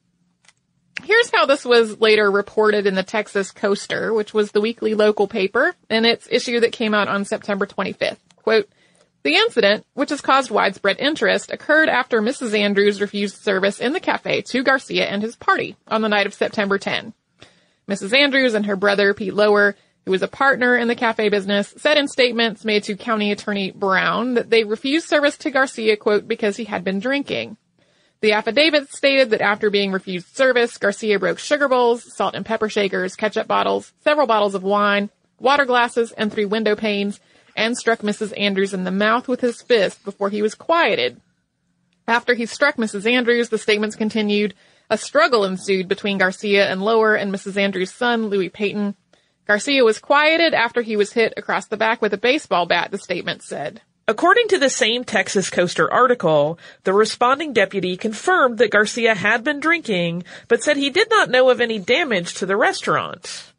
Here's 1.04 1.32
how 1.34 1.48
this 1.48 1.66
was 1.66 2.00
later 2.00 2.30
reported 2.30 2.86
in 2.86 2.94
the 2.94 3.02
Texas 3.02 3.52
Coaster, 3.52 4.14
which 4.14 4.34
was 4.34 4.52
the 4.52 4.62
weekly 4.62 4.94
local 4.94 5.28
paper, 5.28 5.74
in 5.90 6.06
its 6.06 6.28
issue 6.30 6.60
that 6.60 6.74
came 6.74 6.94
out 6.94 7.08
on 7.08 7.26
September 7.26 7.66
25th. 7.66 8.18
Quote, 8.36 8.70
the 9.24 9.36
incident, 9.36 9.86
which 9.94 10.10
has 10.10 10.22
caused 10.22 10.50
widespread 10.50 11.00
interest, 11.00 11.52
occurred 11.52 11.90
after 11.90 12.22
Mrs. 12.22 12.58
Andrews 12.58 13.02
refused 13.02 13.44
service 13.44 13.80
in 13.80 13.94
the 13.94 14.00
cafe 14.00 14.42
to 14.42 14.64
Garcia 14.64 15.06
and 15.06 15.22
his 15.22 15.36
party 15.36 15.76
on 15.88 16.02
the 16.02 16.10
night 16.10 16.26
of 16.26 16.34
September 16.34 16.78
10. 16.78 17.14
Mrs. 17.88 18.14
Andrews 18.18 18.54
and 18.54 18.66
her 18.66 18.76
brother, 18.76 19.14
Pete 19.14 19.34
Lower, 19.34 19.76
who 20.06 20.12
was 20.12 20.24
a 20.24 20.28
partner 20.28 20.76
in 20.76 20.88
the 20.88 20.96
cafe 20.96 21.30
business, 21.30 21.74
said 21.78 21.98
in 21.98 22.08
statements 22.08 22.66
made 22.66 22.84
to 22.84 22.96
County 22.96 23.32
Attorney 23.32 23.72
Brown 23.72 24.34
that 24.34 24.50
they 24.50 24.64
refused 24.64 25.08
service 25.08 25.38
to 25.40 25.52
Garcia, 25.52 25.98
quote, 25.98 26.28
because 26.28 26.58
he 26.58 26.64
had 26.64 26.84
been 26.84 27.00
drinking. 27.00 27.58
The 28.22 28.34
affidavit 28.34 28.92
stated 28.94 29.32
that 29.32 29.42
after 29.42 29.70
being 29.70 29.92
refused 29.92 30.36
service, 30.36 30.78
Garcia 30.78 31.20
broke 31.20 31.40
sugar 31.40 31.68
bowls, 31.68 32.16
salt 32.16 32.36
and 32.36 32.46
pepper 32.46 32.70
shakers, 32.70 33.16
ketchup 33.16 33.48
bottles, 33.48 33.94
several 34.04 34.28
bottles 34.28 34.56
of 34.56 34.64
wine, 34.64 35.10
water 35.40 35.66
glasses, 35.66 36.12
and 36.12 36.32
three 36.32 36.46
window 36.46 36.76
panes, 36.76 37.20
and 37.56 37.78
struck 37.78 38.00
Mrs. 38.00 38.34
Andrews 38.38 38.74
in 38.74 38.84
the 38.84 38.92
mouth 38.92 39.28
with 39.28 39.42
his 39.42 39.62
fist 39.62 40.04
before 40.04 40.30
he 40.30 40.42
was 40.42 40.56
quieted. 40.56 41.20
After 42.08 42.34
he 42.34 42.46
struck 42.46 42.78
Mrs. 42.78 43.10
Andrews, 43.10 43.50
the 43.50 43.58
statements 43.58 43.96
continued. 43.96 44.54
A 44.90 44.98
struggle 44.98 45.46
ensued 45.46 45.88
between 45.88 46.18
Garcia 46.18 46.70
and 46.70 46.82
Lower 46.82 47.16
and 47.16 47.34
Mrs. 47.34 47.58
Andrews' 47.58 47.94
son, 47.94 48.28
Louis 48.28 48.50
Peyton. 48.50 48.96
Garcia 49.48 49.84
was 49.84 50.00
quieted 50.00 50.54
after 50.54 50.82
he 50.82 50.96
was 50.96 51.14
hit 51.14 51.34
across 51.38 51.68
the 51.68 51.78
back 51.78 52.02
with 52.02 52.14
a 52.14 52.18
baseball 52.18 52.66
bat, 52.66 52.92
the 52.92 52.98
statement 52.98 53.42
said. 53.42 53.82
According 54.08 54.50
to 54.50 54.58
the 54.58 54.70
same 54.70 55.04
Texas 55.04 55.50
Coaster 55.50 55.92
article, 55.92 56.60
the 56.84 56.94
responding 56.94 57.54
deputy 57.54 57.96
confirmed 57.96 58.58
that 58.58 58.72
Garcia 58.72 59.16
had 59.16 59.44
been 59.44 59.60
drinking, 59.60 60.24
but 60.48 60.62
said 60.62 60.76
he 60.76 60.90
did 60.90 61.10
not 61.10 61.30
know 61.30 61.50
of 61.50 61.62
any 61.62 61.80
damage 61.80 62.34
to 62.36 62.46
the 62.46 62.58
restaurant. 62.58 63.54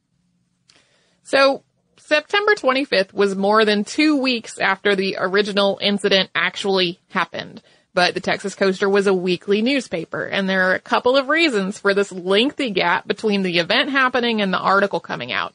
So, 1.22 1.64
September 2.12 2.54
25th 2.54 3.14
was 3.14 3.34
more 3.34 3.64
than 3.64 3.84
two 3.84 4.18
weeks 4.18 4.58
after 4.58 4.94
the 4.94 5.16
original 5.18 5.78
incident 5.80 6.28
actually 6.34 7.00
happened. 7.08 7.62
But 7.94 8.12
the 8.12 8.20
Texas 8.20 8.54
Coaster 8.54 8.86
was 8.86 9.06
a 9.06 9.14
weekly 9.14 9.62
newspaper, 9.62 10.26
and 10.26 10.46
there 10.46 10.68
are 10.68 10.74
a 10.74 10.78
couple 10.78 11.16
of 11.16 11.30
reasons 11.30 11.78
for 11.78 11.94
this 11.94 12.12
lengthy 12.12 12.68
gap 12.68 13.08
between 13.08 13.42
the 13.42 13.60
event 13.60 13.88
happening 13.88 14.42
and 14.42 14.52
the 14.52 14.58
article 14.58 15.00
coming 15.00 15.32
out. 15.32 15.54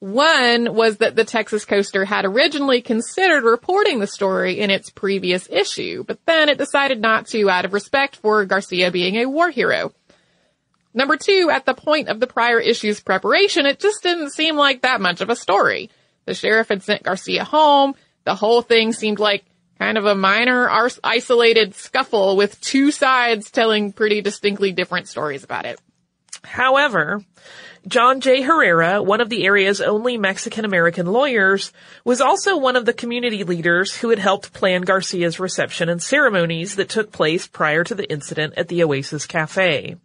One 0.00 0.74
was 0.74 0.96
that 0.96 1.14
the 1.14 1.24
Texas 1.24 1.64
Coaster 1.64 2.04
had 2.04 2.24
originally 2.24 2.82
considered 2.82 3.44
reporting 3.44 4.00
the 4.00 4.08
story 4.08 4.58
in 4.58 4.70
its 4.70 4.90
previous 4.90 5.48
issue, 5.48 6.02
but 6.02 6.18
then 6.26 6.48
it 6.48 6.58
decided 6.58 7.00
not 7.00 7.28
to 7.28 7.48
out 7.48 7.66
of 7.66 7.72
respect 7.72 8.16
for 8.16 8.44
Garcia 8.46 8.90
being 8.90 9.14
a 9.14 9.26
war 9.26 9.48
hero. 9.48 9.92
Number 10.94 11.16
two, 11.16 11.50
at 11.52 11.66
the 11.66 11.74
point 11.74 12.08
of 12.08 12.20
the 12.20 12.28
prior 12.28 12.60
issue's 12.60 13.00
preparation, 13.00 13.66
it 13.66 13.80
just 13.80 14.02
didn't 14.02 14.30
seem 14.30 14.56
like 14.56 14.82
that 14.82 15.00
much 15.00 15.20
of 15.20 15.28
a 15.28 15.36
story. 15.36 15.90
The 16.24 16.34
sheriff 16.34 16.68
had 16.68 16.82
sent 16.82 17.02
Garcia 17.02 17.44
home. 17.44 17.94
The 18.22 18.36
whole 18.36 18.62
thing 18.62 18.92
seemed 18.92 19.18
like 19.18 19.44
kind 19.78 19.98
of 19.98 20.06
a 20.06 20.14
minor 20.14 20.70
isolated 21.02 21.74
scuffle 21.74 22.36
with 22.36 22.60
two 22.60 22.92
sides 22.92 23.50
telling 23.50 23.92
pretty 23.92 24.22
distinctly 24.22 24.72
different 24.72 25.08
stories 25.08 25.42
about 25.42 25.66
it. 25.66 25.80
However, 26.44 27.22
John 27.86 28.20
J. 28.20 28.42
Herrera, 28.42 29.02
one 29.02 29.20
of 29.20 29.28
the 29.28 29.44
area's 29.44 29.80
only 29.80 30.16
Mexican 30.16 30.64
American 30.64 31.06
lawyers, 31.06 31.72
was 32.04 32.20
also 32.20 32.56
one 32.56 32.76
of 32.76 32.86
the 32.86 32.92
community 32.92 33.44
leaders 33.44 33.94
who 33.96 34.10
had 34.10 34.18
helped 34.18 34.52
plan 34.52 34.82
Garcia's 34.82 35.40
reception 35.40 35.88
and 35.88 36.02
ceremonies 36.02 36.76
that 36.76 36.88
took 36.88 37.12
place 37.12 37.46
prior 37.46 37.82
to 37.84 37.94
the 37.94 38.10
incident 38.10 38.54
at 38.56 38.68
the 38.68 38.84
Oasis 38.84 39.26
Cafe. 39.26 39.96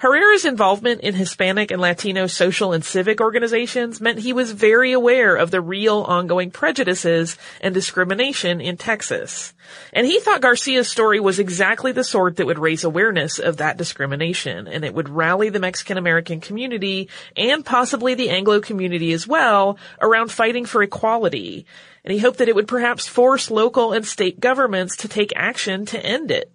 Herrera's 0.00 0.46
involvement 0.46 1.02
in 1.02 1.12
Hispanic 1.12 1.70
and 1.70 1.78
Latino 1.78 2.26
social 2.26 2.72
and 2.72 2.82
civic 2.82 3.20
organizations 3.20 4.00
meant 4.00 4.18
he 4.18 4.32
was 4.32 4.50
very 4.50 4.92
aware 4.92 5.36
of 5.36 5.50
the 5.50 5.60
real 5.60 6.00
ongoing 6.00 6.50
prejudices 6.50 7.36
and 7.60 7.74
discrimination 7.74 8.62
in 8.62 8.78
Texas. 8.78 9.52
And 9.92 10.06
he 10.06 10.18
thought 10.18 10.40
Garcia's 10.40 10.88
story 10.88 11.20
was 11.20 11.38
exactly 11.38 11.92
the 11.92 12.02
sort 12.02 12.36
that 12.36 12.46
would 12.46 12.58
raise 12.58 12.82
awareness 12.82 13.38
of 13.38 13.58
that 13.58 13.76
discrimination 13.76 14.66
and 14.68 14.86
it 14.86 14.94
would 14.94 15.10
rally 15.10 15.50
the 15.50 15.60
Mexican 15.60 15.98
American 15.98 16.40
community 16.40 17.10
and 17.36 17.62
possibly 17.62 18.14
the 18.14 18.30
Anglo 18.30 18.62
community 18.62 19.12
as 19.12 19.26
well 19.26 19.76
around 20.00 20.32
fighting 20.32 20.64
for 20.64 20.82
equality. 20.82 21.66
And 22.06 22.12
he 22.14 22.20
hoped 22.20 22.38
that 22.38 22.48
it 22.48 22.54
would 22.54 22.68
perhaps 22.68 23.06
force 23.06 23.50
local 23.50 23.92
and 23.92 24.06
state 24.06 24.40
governments 24.40 24.96
to 24.96 25.08
take 25.08 25.34
action 25.36 25.84
to 25.84 26.02
end 26.02 26.30
it. 26.30 26.50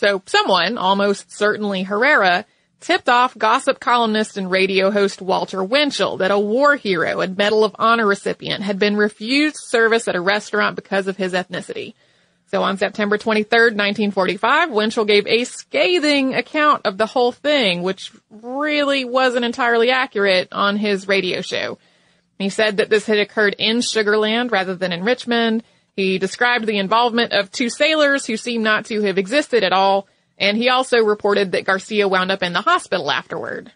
So 0.00 0.22
someone, 0.24 0.78
almost 0.78 1.30
certainly 1.30 1.82
Herrera, 1.82 2.46
tipped 2.80 3.10
off 3.10 3.36
gossip 3.36 3.80
columnist 3.80 4.38
and 4.38 4.50
radio 4.50 4.90
host 4.90 5.20
Walter 5.20 5.62
Winchell 5.62 6.16
that 6.16 6.30
a 6.30 6.38
war 6.38 6.74
hero 6.74 7.20
and 7.20 7.36
Medal 7.36 7.64
of 7.64 7.76
Honor 7.78 8.06
recipient 8.06 8.62
had 8.62 8.78
been 8.78 8.96
refused 8.96 9.58
service 9.58 10.08
at 10.08 10.16
a 10.16 10.20
restaurant 10.22 10.74
because 10.74 11.06
of 11.06 11.18
his 11.18 11.34
ethnicity. 11.34 11.92
So 12.46 12.62
on 12.62 12.78
September 12.78 13.18
23rd, 13.18 13.76
1945, 13.76 14.70
Winchell 14.70 15.04
gave 15.04 15.26
a 15.26 15.44
scathing 15.44 16.34
account 16.34 16.86
of 16.86 16.96
the 16.96 17.04
whole 17.04 17.30
thing, 17.30 17.82
which 17.82 18.10
really 18.30 19.04
wasn't 19.04 19.44
entirely 19.44 19.90
accurate 19.90 20.48
on 20.50 20.78
his 20.78 21.08
radio 21.08 21.42
show. 21.42 21.76
He 22.38 22.48
said 22.48 22.78
that 22.78 22.88
this 22.88 23.04
had 23.04 23.18
occurred 23.18 23.54
in 23.58 23.80
Sugarland 23.80 24.50
rather 24.50 24.74
than 24.74 24.92
in 24.92 25.04
Richmond, 25.04 25.62
he 26.00 26.18
described 26.18 26.66
the 26.66 26.78
involvement 26.78 27.32
of 27.32 27.50
two 27.50 27.68
sailors 27.68 28.24
who 28.24 28.36
seem 28.36 28.62
not 28.62 28.86
to 28.86 29.02
have 29.02 29.18
existed 29.18 29.62
at 29.62 29.72
all, 29.72 30.08
and 30.38 30.56
he 30.56 30.70
also 30.70 30.98
reported 30.98 31.52
that 31.52 31.66
Garcia 31.66 32.08
wound 32.08 32.30
up 32.30 32.42
in 32.42 32.54
the 32.54 32.62
hospital 32.62 33.10
afterward. 33.10 33.70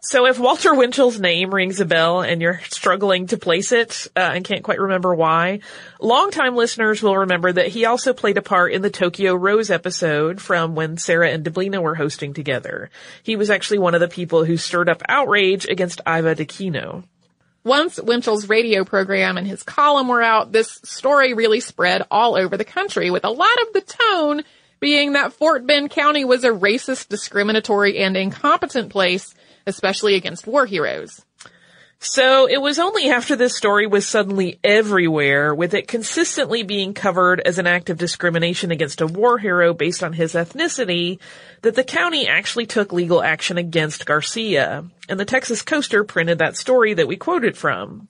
So 0.00 0.26
if 0.26 0.38
Walter 0.38 0.74
Winchell's 0.74 1.18
name 1.18 1.52
rings 1.52 1.80
a 1.80 1.86
bell 1.86 2.20
and 2.20 2.42
you're 2.42 2.60
struggling 2.68 3.26
to 3.28 3.38
place 3.38 3.72
it 3.72 4.06
uh, 4.14 4.20
and 4.20 4.44
can't 4.44 4.62
quite 4.62 4.78
remember 4.78 5.14
why, 5.14 5.60
longtime 5.98 6.54
listeners 6.54 7.02
will 7.02 7.16
remember 7.16 7.50
that 7.50 7.68
he 7.68 7.86
also 7.86 8.12
played 8.12 8.36
a 8.36 8.42
part 8.42 8.72
in 8.72 8.82
the 8.82 8.90
Tokyo 8.90 9.34
Rose 9.34 9.70
episode 9.70 10.42
from 10.42 10.74
when 10.74 10.98
Sarah 10.98 11.30
and 11.30 11.42
Deblina 11.42 11.80
were 11.80 11.94
hosting 11.94 12.34
together. 12.34 12.90
He 13.22 13.34
was 13.34 13.48
actually 13.48 13.78
one 13.78 13.94
of 13.94 14.00
the 14.00 14.08
people 14.08 14.44
who 14.44 14.58
stirred 14.58 14.90
up 14.90 15.02
outrage 15.08 15.64
against 15.64 16.02
Iva 16.06 16.34
D'Aquino. 16.34 17.04
Once 17.64 17.98
Winchell's 17.98 18.46
radio 18.46 18.84
program 18.84 19.38
and 19.38 19.46
his 19.46 19.62
column 19.62 20.08
were 20.08 20.22
out, 20.22 20.52
this 20.52 20.78
story 20.84 21.32
really 21.32 21.60
spread 21.60 22.02
all 22.10 22.36
over 22.36 22.58
the 22.58 22.64
country 22.64 23.10
with 23.10 23.24
a 23.24 23.30
lot 23.30 23.62
of 23.62 23.72
the 23.72 23.80
tone 23.80 24.42
being 24.80 25.14
that 25.14 25.32
Fort 25.32 25.66
Bend 25.66 25.90
County 25.90 26.26
was 26.26 26.44
a 26.44 26.50
racist, 26.50 27.08
discriminatory, 27.08 27.98
and 27.98 28.18
incompetent 28.18 28.90
place, 28.90 29.34
especially 29.66 30.14
against 30.14 30.46
war 30.46 30.66
heroes. 30.66 31.23
So 31.98 32.46
it 32.46 32.60
was 32.60 32.78
only 32.78 33.08
after 33.08 33.34
this 33.34 33.56
story 33.56 33.86
was 33.86 34.06
suddenly 34.06 34.58
everywhere, 34.62 35.54
with 35.54 35.72
it 35.72 35.88
consistently 35.88 36.62
being 36.62 36.92
covered 36.92 37.40
as 37.40 37.58
an 37.58 37.66
act 37.66 37.88
of 37.88 37.96
discrimination 37.96 38.70
against 38.70 39.00
a 39.00 39.06
war 39.06 39.38
hero 39.38 39.72
based 39.72 40.02
on 40.02 40.12
his 40.12 40.34
ethnicity, 40.34 41.18
that 41.62 41.74
the 41.74 41.84
county 41.84 42.28
actually 42.28 42.66
took 42.66 42.92
legal 42.92 43.22
action 43.22 43.56
against 43.56 44.04
Garcia. 44.04 44.84
And 45.08 45.18
the 45.18 45.24
Texas 45.24 45.62
Coaster 45.62 46.04
printed 46.04 46.38
that 46.38 46.58
story 46.58 46.92
that 46.94 47.08
we 47.08 47.16
quoted 47.16 47.56
from. 47.56 48.08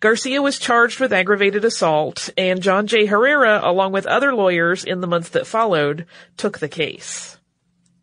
Garcia 0.00 0.42
was 0.42 0.58
charged 0.58 0.98
with 0.98 1.12
aggravated 1.12 1.64
assault, 1.64 2.30
and 2.36 2.62
John 2.62 2.88
J. 2.88 3.06
Herrera, 3.06 3.60
along 3.62 3.92
with 3.92 4.06
other 4.06 4.34
lawyers 4.34 4.84
in 4.84 5.00
the 5.00 5.06
months 5.06 5.30
that 5.30 5.46
followed, 5.46 6.06
took 6.36 6.58
the 6.58 6.68
case. 6.68 7.35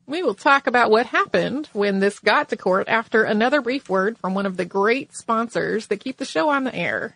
We 0.06 0.22
will 0.22 0.34
talk 0.34 0.68
about 0.68 0.92
what 0.92 1.06
happened 1.06 1.70
when 1.72 2.00
this 2.00 2.20
got 2.20 2.50
to 2.50 2.58
court 2.58 2.89
after 2.89 3.24
another 3.24 3.62
brief 3.62 3.89
word 3.89 4.18
from 4.18 4.34
one 4.34 4.46
of 4.46 4.58
the 4.58 4.66
great 4.66 5.16
sponsors 5.16 5.88
that 5.88 6.02
keep 6.02 6.18
the 6.18 6.26
show 6.26 6.50
on 6.50 6.66
the 6.66 6.76
air. 6.76 7.16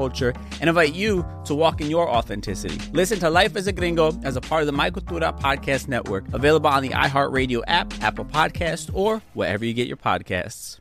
culture 0.00 0.32
and 0.60 0.68
invite 0.68 0.94
you 0.94 1.26
to 1.44 1.54
walk 1.54 1.82
in 1.82 1.90
your 1.90 2.08
authenticity. 2.08 2.78
Listen 2.92 3.18
to 3.18 3.28
Life 3.28 3.54
as 3.54 3.66
a 3.66 3.72
Gringo 3.72 4.18
as 4.22 4.34
a 4.34 4.40
part 4.40 4.62
of 4.62 4.66
the 4.66 4.72
My 4.72 4.90
Cultura 4.90 5.38
Podcast 5.38 5.88
Network, 5.88 6.24
available 6.32 6.70
on 6.70 6.82
the 6.82 6.88
iHeartRadio 6.88 7.62
app, 7.66 7.92
Apple 8.02 8.24
Podcast, 8.24 8.90
or 8.94 9.20
wherever 9.34 9.62
you 9.62 9.74
get 9.74 9.88
your 9.88 9.98
podcasts. 9.98 10.78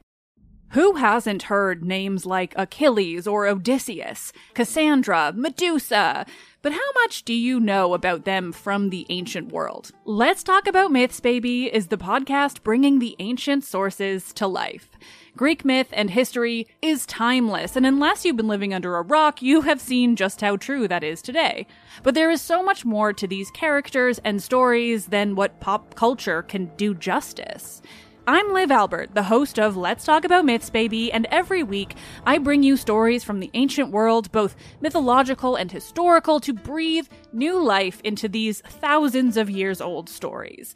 Who 0.74 0.94
hasn't 0.94 1.44
heard 1.44 1.84
names 1.84 2.26
like 2.26 2.54
Achilles 2.56 3.28
or 3.28 3.48
Odysseus, 3.48 4.32
Cassandra, 4.54 5.34
Medusa? 5.36 6.26
But 6.62 6.74
how 6.74 6.92
much 7.02 7.24
do 7.24 7.34
you 7.34 7.60
know 7.60 7.94
about 7.94 8.24
them 8.24 8.52
from 8.54 8.90
the 8.90 9.06
ancient 9.10 9.52
world? 9.52 9.92
Let's 10.06 10.44
Talk 10.44 10.68
About 10.68 10.92
Myths, 10.92 11.20
Baby 11.20 11.74
is 11.74 11.88
the 11.88 11.98
podcast 11.98 12.64
bringing 12.64 13.00
the 13.00 13.16
ancient 13.20 13.64
sources 13.66 14.32
to 14.34 14.46
life. 14.46 14.92
Greek 15.40 15.64
myth 15.64 15.88
and 15.94 16.10
history 16.10 16.68
is 16.82 17.06
timeless, 17.06 17.78
and 17.78 17.86
unless 17.86 18.26
you've 18.26 18.36
been 18.36 18.50
living 18.50 18.74
under 18.74 18.98
a 18.98 19.02
rock, 19.02 19.42
you 19.42 19.62
have 19.62 19.80
seen 19.80 20.18
just 20.18 20.42
how 20.42 20.58
true 20.58 20.86
that 20.86 21.02
is 21.02 21.22
today. 21.22 21.66
But 22.04 22.14
there 22.14 22.30
is 22.30 22.42
so 22.42 22.62
much 22.62 22.84
more 22.84 23.14
to 23.14 23.26
these 23.26 23.50
characters 23.52 24.20
and 24.26 24.44
stories 24.44 25.06
than 25.06 25.36
what 25.36 25.62
pop 25.62 25.96
culture 25.96 26.42
can 26.42 26.66
do 26.76 26.94
justice. 26.94 27.82
I'm 28.28 28.52
Liv 28.52 28.70
Albert, 28.70 29.16
the 29.16 29.24
host 29.24 29.58
of 29.58 29.78
Let's 29.78 30.04
Talk 30.04 30.26
About 30.26 30.44
Myths, 30.44 30.70
Baby, 30.70 31.10
and 31.10 31.26
every 31.32 31.64
week 31.64 31.96
I 32.26 32.38
bring 32.38 32.62
you 32.62 32.76
stories 32.76 33.24
from 33.24 33.40
the 33.40 33.50
ancient 33.54 33.92
world, 33.92 34.30
both 34.34 34.58
mythological 34.82 35.56
and 35.56 35.72
historical, 35.72 36.42
to 36.42 36.52
breathe 36.52 37.08
new 37.32 37.64
life 37.64 38.02
into 38.04 38.28
these 38.28 38.60
thousands 38.60 39.38
of 39.38 39.50
years 39.50 39.80
old 39.80 40.10
stories. 40.10 40.76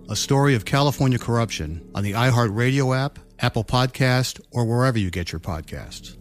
a 0.11 0.15
story 0.15 0.55
of 0.55 0.65
California 0.65 1.17
corruption 1.17 1.89
on 1.95 2.03
the 2.03 2.11
iHeartRadio 2.11 2.95
app, 2.97 3.17
Apple 3.39 3.63
Podcast, 3.63 4.41
or 4.51 4.65
wherever 4.65 4.99
you 4.99 5.09
get 5.09 5.31
your 5.31 5.39
podcasts. 5.39 6.17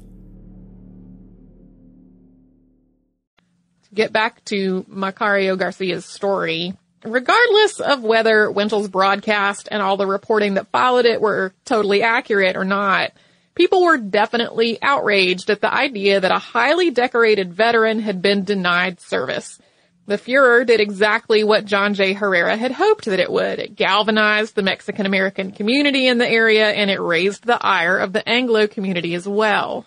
To 3.83 3.95
get 3.95 4.13
back 4.13 4.45
to 4.45 4.85
Macario 4.85 5.59
Garcia's 5.59 6.05
story, 6.05 6.73
regardless 7.05 7.81
of 7.81 8.05
whether 8.05 8.49
Winchell's 8.49 8.89
broadcast 8.89 9.67
and 9.73 9.83
all 9.83 9.97
the 9.97 10.07
reporting 10.07 10.55
that 10.55 10.71
followed 10.71 11.05
it 11.05 11.21
were 11.21 11.53
totally 11.65 12.05
accurate 12.05 12.57
or 12.57 12.65
not, 12.65 13.11
people 13.57 13.83
were 13.83 13.99
definitely 13.99 14.81
outraged 14.81 15.51
at 15.51 15.61
the 15.61 15.75
idea 15.75 16.21
that 16.21 16.31
a 16.31 16.39
highly 16.39 16.93
decorated 16.93 17.53
veteran 17.53 17.99
had 17.99 18.23
been 18.23 18.45
denied 18.45 19.01
service. 19.01 19.59
The 20.07 20.19
furor 20.19 20.65
did 20.65 20.81
exactly 20.81 21.45
what 21.45 21.67
John 21.67 21.95
J. 21.95 22.15
Herrera 22.15 22.57
had 22.57 22.73
hoped 22.73 23.05
that 23.05 23.21
it 23.21 23.31
would. 23.31 23.59
It 23.59 23.77
galvanized 23.77 24.55
the 24.55 24.63
Mexican 24.63 25.07
American 25.07 25.53
community 25.53 26.09
in 26.09 26.19
the 26.19 26.29
area 26.29 26.71
and 26.71 26.91
it 26.91 27.01
raised 27.01 27.45
the 27.45 27.65
ire 27.65 27.99
of 27.99 28.13
the 28.13 28.29
Anglo 28.29 28.67
community 28.67 29.15
as 29.15 29.29
well. 29.29 29.87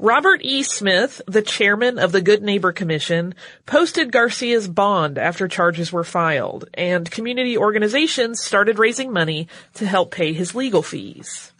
Robert 0.00 0.40
E. 0.44 0.62
Smith, 0.62 1.20
the 1.26 1.42
chairman 1.42 1.98
of 1.98 2.12
the 2.12 2.22
Good 2.22 2.40
Neighbor 2.40 2.70
Commission, 2.70 3.34
posted 3.66 4.12
Garcia's 4.12 4.68
bond 4.68 5.18
after 5.18 5.48
charges 5.48 5.92
were 5.92 6.04
filed, 6.04 6.68
and 6.74 7.10
community 7.10 7.58
organizations 7.58 8.40
started 8.40 8.78
raising 8.78 9.12
money 9.12 9.48
to 9.74 9.86
help 9.86 10.12
pay 10.12 10.32
his 10.32 10.54
legal 10.54 10.82
fees. 10.84 11.52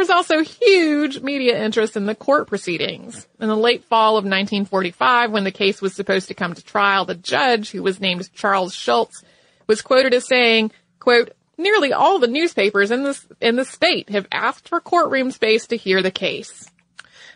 There 0.00 0.16
was 0.16 0.30
also 0.30 0.42
huge 0.42 1.20
media 1.20 1.62
interest 1.62 1.94
in 1.94 2.06
the 2.06 2.14
court 2.14 2.48
proceedings. 2.48 3.28
In 3.38 3.48
the 3.48 3.54
late 3.54 3.84
fall 3.84 4.12
of 4.12 4.24
1945, 4.24 5.30
when 5.30 5.44
the 5.44 5.50
case 5.50 5.82
was 5.82 5.92
supposed 5.92 6.28
to 6.28 6.34
come 6.34 6.54
to 6.54 6.64
trial, 6.64 7.04
the 7.04 7.14
judge, 7.14 7.70
who 7.70 7.82
was 7.82 8.00
named 8.00 8.32
Charles 8.32 8.74
Schultz, 8.74 9.22
was 9.66 9.82
quoted 9.82 10.14
as 10.14 10.26
saying, 10.26 10.70
quote, 11.00 11.32
nearly 11.58 11.92
all 11.92 12.18
the 12.18 12.28
newspapers 12.28 12.90
in 12.90 13.02
the, 13.02 13.20
in 13.42 13.56
the 13.56 13.64
state 13.66 14.08
have 14.08 14.26
asked 14.32 14.70
for 14.70 14.80
courtroom 14.80 15.32
space 15.32 15.66
to 15.66 15.76
hear 15.76 16.00
the 16.00 16.10
case. 16.10 16.70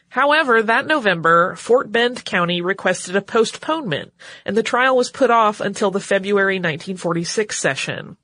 However, 0.08 0.62
that 0.62 0.86
November, 0.86 1.56
Fort 1.56 1.92
Bend 1.92 2.24
County 2.24 2.62
requested 2.62 3.14
a 3.14 3.20
postponement, 3.20 4.14
and 4.46 4.56
the 4.56 4.62
trial 4.62 4.96
was 4.96 5.10
put 5.10 5.30
off 5.30 5.60
until 5.60 5.90
the 5.90 6.00
February 6.00 6.56
1946 6.56 7.58
session. 7.58 8.16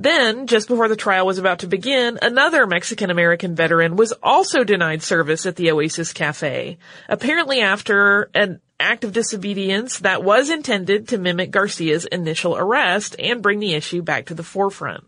Then, 0.00 0.46
just 0.46 0.66
before 0.66 0.88
the 0.88 0.96
trial 0.96 1.26
was 1.26 1.36
about 1.36 1.58
to 1.58 1.66
begin, 1.66 2.18
another 2.22 2.66
Mexican 2.66 3.10
American 3.10 3.54
veteran 3.54 3.96
was 3.96 4.14
also 4.22 4.64
denied 4.64 5.02
service 5.02 5.44
at 5.44 5.56
the 5.56 5.70
Oasis 5.70 6.14
Cafe, 6.14 6.78
apparently 7.06 7.60
after 7.60 8.30
an 8.32 8.62
act 8.80 9.04
of 9.04 9.12
disobedience 9.12 9.98
that 9.98 10.24
was 10.24 10.48
intended 10.48 11.08
to 11.08 11.18
mimic 11.18 11.50
Garcia's 11.50 12.06
initial 12.06 12.56
arrest 12.56 13.14
and 13.18 13.42
bring 13.42 13.60
the 13.60 13.74
issue 13.74 14.00
back 14.00 14.24
to 14.26 14.34
the 14.34 14.42
forefront. 14.42 15.04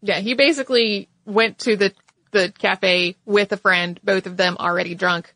Yeah, 0.00 0.20
he 0.20 0.32
basically 0.32 1.10
went 1.26 1.58
to 1.58 1.76
the 1.76 1.92
the 2.30 2.50
cafe 2.58 3.16
with 3.26 3.52
a 3.52 3.58
friend, 3.58 4.00
both 4.02 4.24
of 4.24 4.38
them 4.38 4.56
already 4.58 4.94
drunk, 4.94 5.34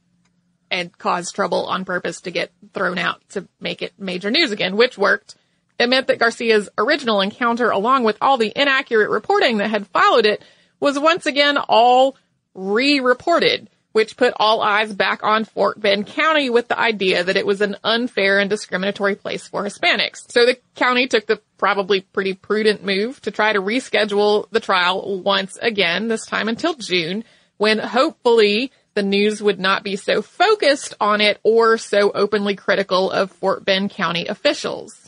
and 0.70 0.96
caused 0.96 1.34
trouble 1.34 1.66
on 1.66 1.84
purpose 1.84 2.22
to 2.22 2.30
get 2.30 2.52
thrown 2.72 2.96
out 2.96 3.20
to 3.28 3.46
make 3.60 3.82
it 3.82 3.92
major 3.98 4.30
news 4.30 4.50
again, 4.50 4.76
which 4.76 4.96
worked. 4.96 5.36
It 5.78 5.88
meant 5.88 6.06
that 6.06 6.18
Garcia's 6.18 6.68
original 6.78 7.20
encounter, 7.20 7.70
along 7.70 8.04
with 8.04 8.16
all 8.20 8.38
the 8.38 8.52
inaccurate 8.54 9.10
reporting 9.10 9.58
that 9.58 9.70
had 9.70 9.86
followed 9.88 10.26
it, 10.26 10.42
was 10.80 10.98
once 10.98 11.26
again 11.26 11.58
all 11.58 12.16
re-reported 12.54 13.68
which 13.96 14.18
put 14.18 14.34
all 14.36 14.60
eyes 14.60 14.92
back 14.92 15.24
on 15.24 15.46
Fort 15.46 15.80
Bend 15.80 16.06
County 16.06 16.50
with 16.50 16.68
the 16.68 16.78
idea 16.78 17.24
that 17.24 17.38
it 17.38 17.46
was 17.46 17.62
an 17.62 17.76
unfair 17.82 18.38
and 18.38 18.50
discriminatory 18.50 19.14
place 19.14 19.48
for 19.48 19.64
Hispanics. 19.64 20.30
So 20.30 20.44
the 20.44 20.58
county 20.74 21.06
took 21.06 21.24
the 21.24 21.40
probably 21.56 22.02
pretty 22.02 22.34
prudent 22.34 22.84
move 22.84 23.18
to 23.22 23.30
try 23.30 23.54
to 23.54 23.58
reschedule 23.62 24.50
the 24.50 24.60
trial 24.60 25.22
once 25.22 25.56
again, 25.56 26.08
this 26.08 26.26
time 26.26 26.48
until 26.48 26.74
June, 26.74 27.24
when 27.56 27.78
hopefully 27.78 28.70
the 28.92 29.02
news 29.02 29.42
would 29.42 29.58
not 29.58 29.82
be 29.82 29.96
so 29.96 30.20
focused 30.20 30.92
on 31.00 31.22
it 31.22 31.40
or 31.42 31.78
so 31.78 32.10
openly 32.10 32.54
critical 32.54 33.10
of 33.10 33.30
Fort 33.30 33.64
Bend 33.64 33.92
County 33.92 34.26
officials. 34.26 35.05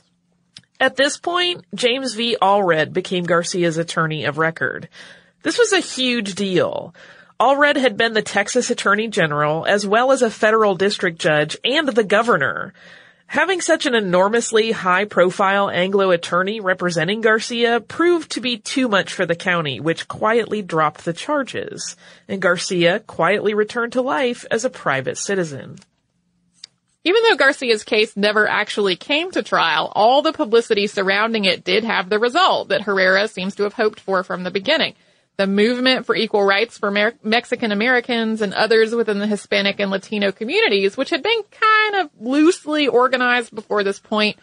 At 0.81 0.97
this 0.97 1.17
point, 1.17 1.65
James 1.75 2.15
V. 2.15 2.37
Allred 2.41 2.93
became 2.93 3.25
Garcia's 3.25 3.79
attorney 3.79 4.25
of 4.25 4.39
record. 4.39 4.89
This 5.43 5.59
was 5.59 5.73
a 5.73 5.81
huge 5.81 6.35
deal. 6.35 6.95
Allred 7.41 7.77
had 7.77 7.97
been 7.97 8.15
the 8.15 8.23
Texas 8.23 8.71
Attorney 8.71 9.09
General 9.09 9.67
as 9.67 9.87
well 9.87 10.13
as 10.13 10.23
a 10.23 10.31
federal 10.31 10.77
district 10.77 11.21
judge 11.21 11.57
and 11.65 11.89
the 11.89 12.05
governor. 12.05 12.73
Having 13.27 13.61
such 13.61 13.87
an 13.87 13.95
enormously 13.95 14.73
high 14.73 15.05
profile 15.05 15.69
Anglo 15.69 16.11
attorney 16.13 16.61
representing 16.61 17.21
Garcia 17.21 17.81
proved 17.81 18.31
to 18.33 18.41
be 18.41 18.57
too 18.57 18.89
much 18.89 19.13
for 19.13 19.27
the 19.27 19.37
county, 19.37 19.81
which 19.81 20.09
quietly 20.09 20.63
dropped 20.63 21.05
the 21.05 21.13
charges, 21.13 21.95
and 22.27 22.41
Garcia 22.41 23.01
quietly 23.01 23.53
returned 23.53 23.93
to 23.93 24.03
life 24.03 24.47
as 24.51 24.65
a 24.65 24.71
private 24.71 25.19
citizen. 25.19 25.79
Even 27.05 27.23
though 27.23 27.37
Garcia's 27.37 27.85
case 27.85 28.17
never 28.17 28.47
actually 28.47 28.97
came 28.97 29.31
to 29.31 29.43
trial, 29.43 29.93
all 29.95 30.21
the 30.23 30.33
publicity 30.33 30.87
surrounding 30.87 31.45
it 31.45 31.65
did 31.65 31.85
have 31.85 32.09
the 32.09 32.19
result 32.19 32.69
that 32.69 32.83
Herrera 32.83 33.29
seems 33.29 33.55
to 33.55 33.63
have 33.63 33.73
hoped 33.73 34.01
for 34.01 34.23
from 34.23 34.43
the 34.45 34.51
beginning 34.51 34.95
the 35.39 35.47
movement 35.47 36.05
for 36.05 36.17
equal 36.17 36.45
rights 36.45 36.77
for 36.77 36.91
Mer- 36.91 37.15
Mexican 37.23 37.71
Americans 37.71 38.43
and 38.43 38.53
others 38.53 38.93
within 38.93 39.21
the 39.21 39.27
Hispanic 39.27 39.79
and 39.79 39.91
Latino 39.91 40.33
communities, 40.33 40.97
which 40.97 41.11
had 41.11 41.23
been 41.23 41.43
kind 41.45 41.95
of 41.95 42.11
loosely 42.21 42.89
organized 42.89 43.55
before 43.55 43.85
this 43.85 44.01
point, 44.01 44.37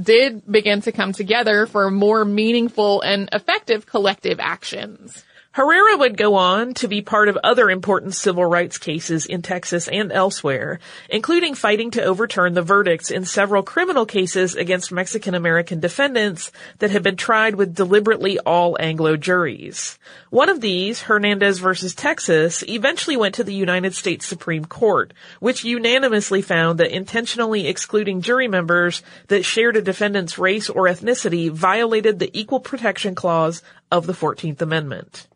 did 0.00 0.42
begin 0.50 0.80
to 0.82 0.92
come 0.92 1.12
together 1.12 1.66
for 1.66 1.88
more 1.90 2.24
meaningful 2.24 3.00
and 3.00 3.28
effective 3.32 3.86
collective 3.86 4.40
actions. 4.40 5.24
Herrera 5.52 5.96
would 5.96 6.16
go 6.16 6.36
on 6.36 6.74
to 6.74 6.86
be 6.86 7.02
part 7.02 7.28
of 7.28 7.36
other 7.42 7.68
important 7.70 8.14
civil 8.14 8.44
rights 8.44 8.78
cases 8.78 9.26
in 9.26 9.42
Texas 9.42 9.88
and 9.88 10.12
elsewhere, 10.12 10.78
including 11.08 11.56
fighting 11.56 11.90
to 11.90 12.04
overturn 12.04 12.54
the 12.54 12.62
verdicts 12.62 13.10
in 13.10 13.24
several 13.24 13.64
criminal 13.64 14.06
cases 14.06 14.54
against 14.54 14.92
Mexican 14.92 15.34
American 15.34 15.80
defendants 15.80 16.52
that 16.78 16.92
had 16.92 17.02
been 17.02 17.16
tried 17.16 17.56
with 17.56 17.74
deliberately 17.74 18.38
all 18.38 18.76
Anglo 18.78 19.16
juries. 19.16 19.98
One 20.30 20.48
of 20.48 20.60
these, 20.60 21.02
Hernandez 21.02 21.58
versus 21.58 21.96
Texas, 21.96 22.62
eventually 22.68 23.16
went 23.16 23.34
to 23.34 23.44
the 23.44 23.52
United 23.52 23.96
States 23.96 24.26
Supreme 24.26 24.66
Court, 24.66 25.12
which 25.40 25.64
unanimously 25.64 26.42
found 26.42 26.78
that 26.78 26.94
intentionally 26.94 27.66
excluding 27.66 28.20
jury 28.20 28.46
members 28.46 29.02
that 29.26 29.44
shared 29.44 29.76
a 29.76 29.82
defendant's 29.82 30.38
race 30.38 30.70
or 30.70 30.84
ethnicity 30.84 31.50
violated 31.50 32.20
the 32.20 32.30
Equal 32.38 32.60
Protection 32.60 33.16
Clause 33.16 33.64
of 33.90 34.06
the 34.06 34.12
14th 34.12 34.60
Amendment. 34.60 35.26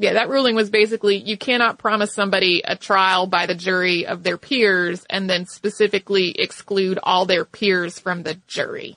Yeah, 0.00 0.12
that 0.12 0.28
ruling 0.28 0.54
was 0.54 0.70
basically 0.70 1.16
you 1.16 1.36
cannot 1.36 1.78
promise 1.78 2.14
somebody 2.14 2.62
a 2.64 2.76
trial 2.76 3.26
by 3.26 3.46
the 3.46 3.54
jury 3.54 4.06
of 4.06 4.22
their 4.22 4.38
peers 4.38 5.04
and 5.10 5.28
then 5.28 5.46
specifically 5.46 6.30
exclude 6.30 7.00
all 7.02 7.26
their 7.26 7.44
peers 7.44 7.98
from 7.98 8.22
the 8.22 8.34
jury. 8.46 8.96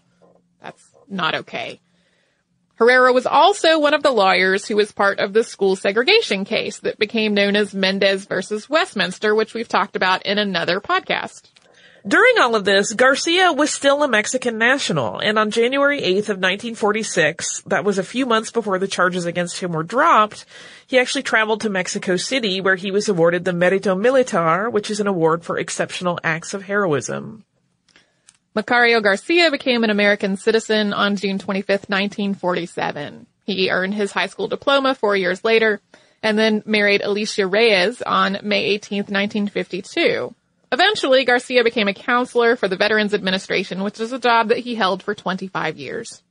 That's 0.62 0.88
not 1.10 1.34
okay. 1.36 1.80
Herrera 2.76 3.14
was 3.14 3.26
also 3.26 3.80
one 3.80 3.94
of 3.94 4.04
the 4.04 4.12
lawyers 4.12 4.68
who 4.68 4.76
was 4.76 4.92
part 4.92 5.20
of 5.20 5.34
the 5.34 5.44
school 5.44 5.76
segregation 5.76 6.46
case 6.46 6.80
that 6.80 6.98
became 6.98 7.34
known 7.34 7.56
as 7.56 7.74
Mendez 7.76 8.26
versus 8.26 8.70
Westminster, 8.70 9.36
which 9.36 9.54
we've 9.54 9.68
talked 9.68 9.96
about 9.96 10.26
in 10.26 10.38
another 10.38 10.80
podcast. 10.80 11.44
During 12.08 12.40
all 12.40 12.56
of 12.56 12.66
this, 12.66 12.94
Garcia 12.94 13.54
was 13.54 13.72
still 13.72 14.02
a 14.02 14.08
Mexican 14.08 14.58
national, 14.58 15.20
and 15.20 15.38
on 15.38 15.52
January 15.52 16.02
8th 16.02 16.30
of 16.30 16.40
1946, 16.40 17.62
that 17.68 17.84
was 17.84 18.00
a 18.00 18.04
few 18.04 18.26
months 18.26 18.50
before 18.50 18.80
the 18.80 18.88
charges 18.88 19.26
against 19.26 19.60
him 19.60 19.72
were 19.72 19.84
dropped, 19.84 20.46
he 20.88 20.98
actually 20.98 21.22
traveled 21.22 21.62
to 21.62 21.70
Mexico 21.70 22.16
City 22.16 22.60
where 22.60 22.76
he 22.76 22.90
was 22.90 23.08
awarded 23.08 23.46
the 23.46 23.52
Merito 23.52 23.96
Militar, 23.96 24.72
which 24.72 24.90
is 24.90 25.00
an 25.00 25.06
award 25.06 25.44
for 25.44 25.60
exceptional 25.60 26.20
acts 26.24 26.56
of 26.56 26.64
heroism. 26.64 27.46
Macario 28.56 29.02
Garcia 29.02 29.52
became 29.52 29.84
an 29.84 29.92
American 29.92 30.38
citizen 30.38 30.94
on 30.94 31.16
June 31.16 31.38
25th, 31.38 31.88
1947. 31.88 33.28
He 33.46 33.70
earned 33.70 33.94
his 33.94 34.12
high 34.12 34.26
school 34.26 34.48
diploma 34.48 34.96
four 34.96 35.16
years 35.16 35.44
later 35.44 35.80
and 36.24 36.38
then 36.38 36.64
married 36.66 37.02
Alicia 37.02 37.46
Reyes 37.46 38.02
on 38.02 38.40
May 38.44 38.78
18th, 38.78 39.10
1952. 39.10 40.34
Eventually, 40.72 41.26
Garcia 41.26 41.64
became 41.64 41.90
a 41.90 41.94
counselor 41.94 42.56
for 42.56 42.68
the 42.68 42.78
Veterans 42.78 43.14
Administration, 43.14 43.84
which 43.84 44.00
is 44.00 44.14
a 44.14 44.20
job 44.20 44.50
that 44.50 44.60
he 44.60 44.76
held 44.76 45.04
for 45.04 45.14
25 45.14 45.78
years. 45.78 46.24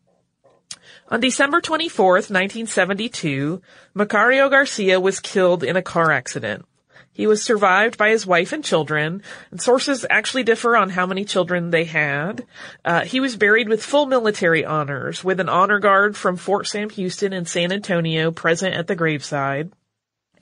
On 1.09 1.21
December 1.21 1.61
24th, 1.61 2.31
1972, 2.31 3.61
Macario 3.95 4.49
Garcia 4.49 4.99
was 4.99 5.21
killed 5.21 5.63
in 5.63 5.77
a 5.77 5.83
car 5.83 6.11
accident. 6.11 6.65
He 7.13 7.27
was 7.27 7.43
survived 7.43 7.99
by 7.99 8.11
his 8.11 8.27
wife 8.27 8.53
and 8.53 8.65
children, 8.65 9.23
and 9.51 9.61
sources 9.61 10.07
actually 10.09 10.45
differ 10.45 10.77
on 10.77 10.89
how 10.89 11.07
many 11.07 11.25
children 11.25 11.71
they 11.71 11.85
had. 11.85 12.47
Uh, 12.85 13.05
he 13.05 13.21
was 13.21 13.37
buried 13.37 13.69
with 13.69 13.85
full 13.85 14.07
military 14.07 14.65
honors, 14.65 15.23
with 15.23 15.41
an 15.41 15.49
honor 15.49 15.81
guard 15.81 16.17
from 16.17 16.37
Fort 16.37 16.67
Sam 16.67 16.89
Houston 16.91 17.33
and 17.33 17.47
San 17.47 17.73
Antonio 17.73 18.31
present 18.31 18.75
at 18.75 18.87
the 18.87 18.97
graveside. 18.97 19.73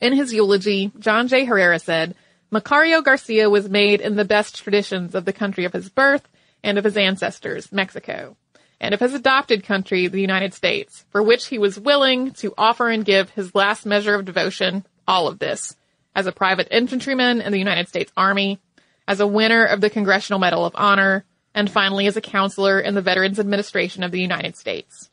In 0.01 0.13
his 0.13 0.33
eulogy, 0.33 0.93
John 0.99 1.27
J. 1.27 1.47
Herrera 1.47 1.79
said, 1.81 2.15
Macario 2.51 3.05
Garcia 3.05 3.51
was 3.51 3.69
made 3.69 4.01
in 4.01 4.17
the 4.17 4.25
best 4.25 4.63
traditions 4.63 5.15
of 5.15 5.27
the 5.27 5.35
country 5.35 5.67
of 5.67 5.75
his 5.75 5.91
birth 5.91 6.27
and 6.63 6.79
of 6.79 6.85
his 6.85 6.97
ancestors, 6.97 7.71
Mexico, 7.71 8.37
and 8.81 8.95
of 8.95 9.01
his 9.01 9.13
adopted 9.13 9.65
country, 9.65 10.07
the 10.07 10.21
United 10.21 10.55
States, 10.55 11.05
for 11.11 11.23
which 11.23 11.47
he 11.47 11.59
was 11.59 11.79
willing 11.79 12.33
to 12.33 12.55
offer 12.57 12.89
and 12.89 13.05
give 13.05 13.29
his 13.31 13.55
last 13.55 13.85
measure 13.85 14.15
of 14.15 14.25
devotion, 14.25 14.87
all 15.07 15.29
of 15.29 15.39
this, 15.39 15.77
as 16.15 16.27
a 16.27 16.33
private 16.33 16.69
infantryman 16.71 17.43
in 17.43 17.53
the 17.53 17.59
United 17.59 17.87
States 17.87 18.13
Army, 18.17 18.59
as 19.07 19.21
a 19.21 19.27
winner 19.27 19.67
of 19.67 19.83
the 19.83 19.91
Congressional 19.91 20.41
Medal 20.41 20.65
of 20.65 20.75
Honor, 20.75 21.25
and 21.55 21.71
finally 21.71 22.07
as 22.07 22.17
a 22.17 22.23
counselor 22.23 22.81
in 22.81 22.95
the 22.95 23.03
Veterans 23.03 23.39
Administration 23.39 24.03
of 24.03 24.11
the 24.11 24.21
United 24.21 24.57
States. 24.57 25.08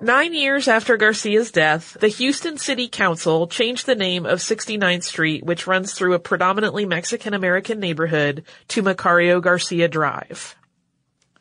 Nine 0.00 0.32
years 0.32 0.68
after 0.68 0.96
Garcia's 0.96 1.50
death, 1.50 1.96
the 2.00 2.06
Houston 2.06 2.56
City 2.56 2.86
Council 2.86 3.48
changed 3.48 3.84
the 3.84 3.96
name 3.96 4.26
of 4.26 4.38
69th 4.38 5.02
Street, 5.02 5.44
which 5.44 5.66
runs 5.66 5.92
through 5.92 6.14
a 6.14 6.20
predominantly 6.20 6.86
Mexican 6.86 7.34
American 7.34 7.80
neighborhood, 7.80 8.44
to 8.68 8.82
Macario 8.82 9.42
Garcia 9.42 9.88
Drive. 9.88 10.54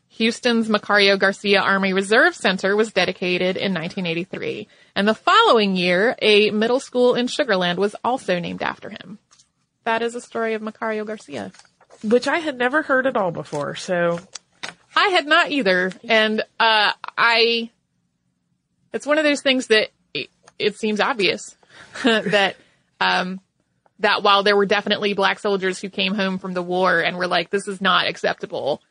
Houston's 0.08 0.70
Macario 0.70 1.20
Garcia 1.20 1.62
Army 1.62 1.94
Reserve 1.94 2.34
Center 2.34 2.76
was 2.76 2.92
dedicated 2.92 3.58
in 3.58 3.76
1983, 3.76 4.68
and 4.96 5.08
the 5.08 5.14
following 5.14 5.76
year, 5.76 6.16
a 6.20 6.50
middle 6.50 6.80
school 6.80 7.14
in 7.14 7.28
Sugarland 7.28 7.78
was 7.78 7.96
also 8.04 8.40
named 8.40 8.64
after 8.64 8.90
him. 8.90 9.20
That 9.84 10.02
is 10.02 10.16
a 10.16 10.22
story 10.22 10.56
of 10.56 10.64
Macario 10.64 11.06
Garcia. 11.06 11.52
Which 12.04 12.28
I 12.28 12.40
had 12.40 12.58
never 12.58 12.82
heard 12.82 13.06
at 13.06 13.16
all 13.16 13.30
before, 13.30 13.76
so. 13.76 14.20
I 14.96 15.10
had 15.10 15.28
not 15.28 15.52
either, 15.52 15.92
and, 16.04 16.42
uh, 16.60 16.94
I, 17.16 17.70
it's 18.94 19.06
one 19.06 19.18
of 19.18 19.24
those 19.24 19.42
things 19.42 19.68
that 19.68 19.90
it, 20.14 20.30
it 20.58 20.78
seems 20.78 21.00
obvious 21.00 21.56
that, 22.04 22.56
um, 23.00 23.40
that 24.00 24.24
while 24.24 24.44
there 24.44 24.56
were 24.56 24.66
definitely 24.66 25.14
black 25.14 25.40
soldiers 25.40 25.80
who 25.80 25.90
came 25.90 26.14
home 26.14 26.38
from 26.38 26.54
the 26.54 26.62
war 26.62 27.00
and 27.00 27.18
were 27.18 27.28
like, 27.28 27.50
this 27.50 27.68
is 27.68 27.82
not 27.82 28.08
acceptable, 28.08 28.82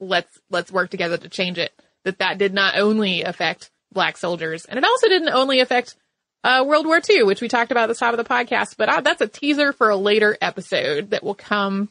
let's, 0.00 0.38
let's 0.50 0.72
work 0.72 0.90
together 0.90 1.16
to 1.16 1.28
change 1.28 1.58
it, 1.58 1.72
that 2.04 2.18
that 2.18 2.38
did 2.38 2.54
not 2.54 2.78
only 2.78 3.22
affect 3.22 3.70
black 3.92 4.16
soldiers, 4.16 4.64
and 4.64 4.78
it 4.78 4.84
also 4.84 5.08
didn't 5.08 5.30
only 5.30 5.60
affect 5.60 5.96
uh, 6.44 6.64
World 6.66 6.86
War 6.86 7.00
II, 7.08 7.24
which 7.24 7.40
we 7.40 7.48
talked 7.48 7.72
about 7.72 7.84
at 7.84 7.94
the 7.94 7.98
top 7.98 8.14
of 8.14 8.18
the 8.18 8.24
podcast, 8.24 8.76
but 8.76 8.88
uh, 8.88 9.00
that's 9.00 9.20
a 9.20 9.26
teaser 9.26 9.72
for 9.72 9.90
a 9.90 9.96
later 9.96 10.36
episode 10.40 11.10
that 11.10 11.24
will 11.24 11.34
come 11.34 11.88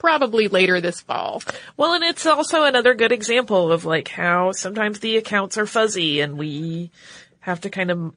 probably 0.00 0.48
later 0.48 0.80
this 0.80 1.00
fall. 1.00 1.42
Well, 1.76 1.92
and 1.92 2.02
it's 2.02 2.26
also 2.26 2.64
another 2.64 2.94
good 2.94 3.12
example 3.12 3.70
of 3.70 3.84
like 3.84 4.08
how 4.08 4.50
sometimes 4.50 4.98
the 4.98 5.18
accounts 5.18 5.58
are 5.58 5.66
fuzzy 5.66 6.20
and 6.20 6.36
we 6.36 6.90
have 7.40 7.60
to 7.60 7.70
kind 7.70 7.90
of 7.90 8.14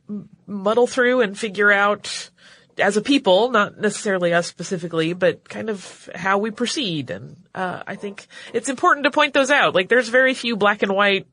muddle 0.47 0.87
through 0.87 1.21
and 1.21 1.37
figure 1.37 1.71
out 1.71 2.31
as 2.79 2.97
a 2.97 3.01
people, 3.01 3.51
not 3.51 3.77
necessarily 3.79 4.33
us 4.33 4.47
specifically, 4.47 5.13
but 5.13 5.47
kind 5.47 5.69
of 5.69 6.09
how 6.15 6.39
we 6.39 6.49
proceed. 6.49 7.11
And, 7.11 7.35
uh, 7.53 7.83
I 7.85 7.95
think 7.95 8.25
it's 8.53 8.69
important 8.69 9.03
to 9.03 9.11
point 9.11 9.33
those 9.33 9.51
out. 9.51 9.75
Like 9.75 9.89
there's 9.89 10.09
very 10.09 10.33
few 10.33 10.55
black 10.55 10.81
and 10.81 10.95
white 10.95 11.27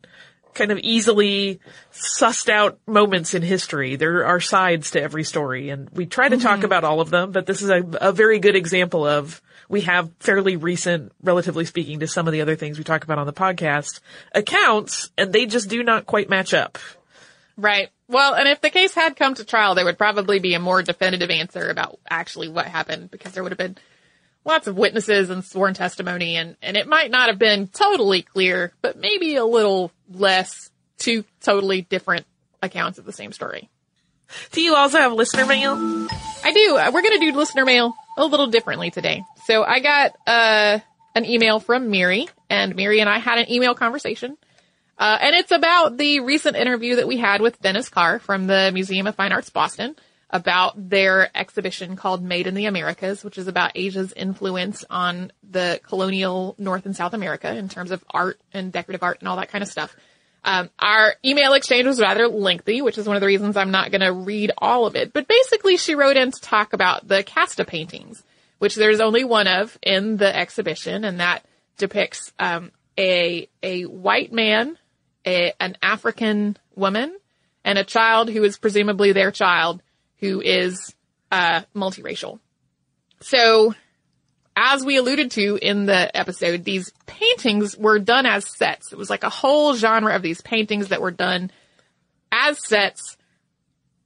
kind 0.52 0.72
of 0.72 0.78
easily 0.78 1.60
sussed 1.92 2.48
out 2.48 2.78
moments 2.86 3.34
in 3.34 3.42
history. 3.42 3.94
There 3.94 4.26
are 4.26 4.40
sides 4.40 4.90
to 4.90 5.02
every 5.02 5.22
story 5.22 5.70
and 5.70 5.88
we 5.90 6.06
try 6.06 6.28
to 6.28 6.36
mm-hmm. 6.36 6.44
talk 6.44 6.64
about 6.64 6.82
all 6.82 7.00
of 7.00 7.10
them, 7.10 7.30
but 7.30 7.46
this 7.46 7.62
is 7.62 7.70
a, 7.70 7.84
a 8.00 8.12
very 8.12 8.40
good 8.40 8.56
example 8.56 9.06
of 9.06 9.40
we 9.70 9.82
have 9.82 10.10
fairly 10.18 10.56
recent, 10.56 11.12
relatively 11.22 11.64
speaking 11.64 12.00
to 12.00 12.08
some 12.08 12.26
of 12.26 12.32
the 12.32 12.40
other 12.40 12.56
things 12.56 12.76
we 12.76 12.82
talk 12.82 13.04
about 13.04 13.18
on 13.18 13.26
the 13.26 13.32
podcast, 13.32 14.00
accounts 14.34 15.10
and 15.16 15.32
they 15.32 15.46
just 15.46 15.68
do 15.68 15.84
not 15.84 16.06
quite 16.06 16.28
match 16.28 16.52
up. 16.52 16.76
Right. 17.56 17.88
Well, 18.08 18.34
and 18.34 18.48
if 18.48 18.60
the 18.60 18.70
case 18.70 18.94
had 18.94 19.14
come 19.14 19.34
to 19.34 19.44
trial, 19.44 19.76
there 19.76 19.84
would 19.84 19.96
probably 19.96 20.40
be 20.40 20.54
a 20.54 20.58
more 20.58 20.82
definitive 20.82 21.30
answer 21.30 21.70
about 21.70 22.00
actually 22.10 22.48
what 22.48 22.66
happened 22.66 23.12
because 23.12 23.32
there 23.32 23.44
would 23.44 23.52
have 23.52 23.58
been 23.58 23.78
lots 24.44 24.66
of 24.66 24.76
witnesses 24.76 25.30
and 25.30 25.44
sworn 25.44 25.74
testimony 25.74 26.36
and, 26.36 26.56
and 26.60 26.76
it 26.76 26.88
might 26.88 27.12
not 27.12 27.28
have 27.28 27.38
been 27.38 27.68
totally 27.68 28.22
clear, 28.22 28.72
but 28.82 28.98
maybe 28.98 29.36
a 29.36 29.44
little 29.44 29.92
less 30.10 30.70
two 30.98 31.24
totally 31.42 31.82
different 31.82 32.26
accounts 32.60 32.98
of 32.98 33.04
the 33.04 33.12
same 33.12 33.30
story. 33.30 33.70
Do 34.50 34.62
you 34.62 34.74
also 34.74 34.98
have 34.98 35.12
listener 35.12 35.46
mail? 35.46 35.76
I 36.42 36.52
do. 36.52 36.76
Uh, 36.76 36.90
we're 36.92 37.02
going 37.02 37.20
to 37.20 37.30
do 37.30 37.36
listener 37.36 37.64
mail 37.64 37.94
a 38.16 38.24
little 38.24 38.48
differently 38.48 38.90
today. 38.90 39.22
So 39.50 39.64
I 39.64 39.80
got, 39.80 40.16
uh, 40.28 40.78
an 41.16 41.24
email 41.24 41.58
from 41.58 41.90
Miri 41.90 42.28
and 42.48 42.76
Miri 42.76 43.00
and 43.00 43.10
I 43.10 43.18
had 43.18 43.38
an 43.38 43.50
email 43.50 43.74
conversation. 43.74 44.36
Uh, 44.96 45.18
and 45.20 45.34
it's 45.34 45.50
about 45.50 45.96
the 45.96 46.20
recent 46.20 46.56
interview 46.56 46.96
that 46.96 47.08
we 47.08 47.16
had 47.16 47.40
with 47.40 47.60
Dennis 47.60 47.88
Carr 47.88 48.20
from 48.20 48.46
the 48.46 48.70
Museum 48.72 49.08
of 49.08 49.16
Fine 49.16 49.32
Arts 49.32 49.50
Boston 49.50 49.96
about 50.30 50.74
their 50.88 51.36
exhibition 51.36 51.96
called 51.96 52.22
Made 52.22 52.46
in 52.46 52.54
the 52.54 52.66
Americas, 52.66 53.24
which 53.24 53.38
is 53.38 53.48
about 53.48 53.72
Asia's 53.74 54.12
influence 54.12 54.84
on 54.88 55.32
the 55.42 55.80
colonial 55.82 56.54
North 56.56 56.86
and 56.86 56.94
South 56.94 57.12
America 57.12 57.52
in 57.52 57.68
terms 57.68 57.90
of 57.90 58.04
art 58.08 58.38
and 58.52 58.70
decorative 58.70 59.02
art 59.02 59.18
and 59.18 59.26
all 59.26 59.38
that 59.38 59.48
kind 59.48 59.62
of 59.62 59.68
stuff. 59.68 59.96
Um, 60.44 60.70
our 60.78 61.16
email 61.24 61.54
exchange 61.54 61.86
was 61.86 62.00
rather 62.00 62.28
lengthy, 62.28 62.82
which 62.82 62.98
is 62.98 63.06
one 63.08 63.16
of 63.16 63.20
the 63.20 63.26
reasons 63.26 63.56
I'm 63.56 63.72
not 63.72 63.90
going 63.90 64.02
to 64.02 64.12
read 64.12 64.52
all 64.58 64.86
of 64.86 64.94
it. 64.94 65.12
But 65.12 65.26
basically, 65.26 65.76
she 65.76 65.96
wrote 65.96 66.16
in 66.16 66.30
to 66.30 66.40
talk 66.40 66.72
about 66.72 67.08
the 67.08 67.24
casta 67.24 67.64
paintings, 67.64 68.22
which 68.60 68.74
there's 68.76 69.00
only 69.00 69.24
one 69.24 69.48
of 69.48 69.76
in 69.82 70.18
the 70.18 70.36
exhibition, 70.36 71.04
and 71.04 71.18
that 71.18 71.44
depicts 71.78 72.30
um, 72.38 72.70
a 72.98 73.48
a 73.62 73.84
white 73.84 74.32
man, 74.32 74.76
a, 75.26 75.54
an 75.58 75.76
African 75.82 76.58
woman, 76.76 77.16
and 77.64 77.78
a 77.78 77.84
child 77.84 78.28
who 78.28 78.44
is 78.44 78.58
presumably 78.58 79.12
their 79.12 79.30
child, 79.30 79.82
who 80.18 80.42
is 80.42 80.94
uh, 81.32 81.62
multiracial. 81.74 82.38
So, 83.22 83.74
as 84.54 84.84
we 84.84 84.98
alluded 84.98 85.30
to 85.32 85.58
in 85.60 85.86
the 85.86 86.14
episode, 86.14 86.62
these 86.62 86.92
paintings 87.06 87.78
were 87.78 87.98
done 87.98 88.26
as 88.26 88.46
sets. 88.58 88.92
It 88.92 88.98
was 88.98 89.08
like 89.08 89.24
a 89.24 89.30
whole 89.30 89.74
genre 89.74 90.14
of 90.14 90.20
these 90.20 90.42
paintings 90.42 90.88
that 90.88 91.00
were 91.00 91.10
done 91.10 91.50
as 92.30 92.62
sets, 92.62 93.16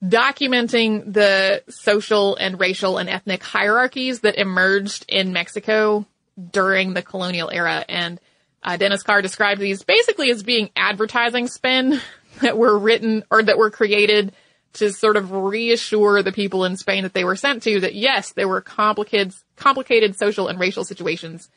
documenting 0.05 1.12
the 1.12 1.62
social 1.69 2.37
and 2.37 2.61
racial 2.61 2.99
and 2.99 3.09
ethnic 3.09 3.43
hierarchies 3.43 4.21
that 4.21 4.37
emerged 4.37 5.05
in 5.09 5.33
Mexico 5.33 6.07
during 6.51 6.95
the 6.95 7.03
colonial 7.03 7.51
era. 7.51 7.85
And 7.88 8.21
uh, 8.62 8.77
Dennis 8.77 9.03
Carr 9.03 9.23
described 9.23 9.61
these 9.61 9.83
basically 9.83 10.31
as 10.31 10.43
being 10.43 10.71
advertising 10.77 11.49
spin 11.49 12.01
that 12.40 12.59
were 12.59 12.79
written 12.79 13.25
or 13.31 13.43
that 13.43 13.59
were 13.59 13.71
created 13.71 14.33
to 14.75 14.93
sort 14.93 15.17
of 15.17 15.31
reassure 15.31 16.23
the 16.23 16.33
people 16.33 16.64
in 16.64 16.77
Spain 16.77 17.05
that 17.05 17.14
they 17.14 17.25
were 17.25 17.37
sent 17.37 17.62
to 17.62 17.81
that 17.81 17.95
yes, 17.95 18.33
there 18.33 18.49
were 18.49 18.61
complicated, 18.61 19.33
complicated 19.57 20.17
social 20.17 20.49
and 20.49 20.59
racial 20.59 20.85
situations 20.85 21.49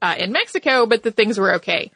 uh, 0.00 0.14
in 0.16 0.30
Mexico, 0.30 0.86
but 0.86 1.02
that 1.02 1.16
things 1.16 1.38
were 1.38 1.54
okay. 1.54 1.90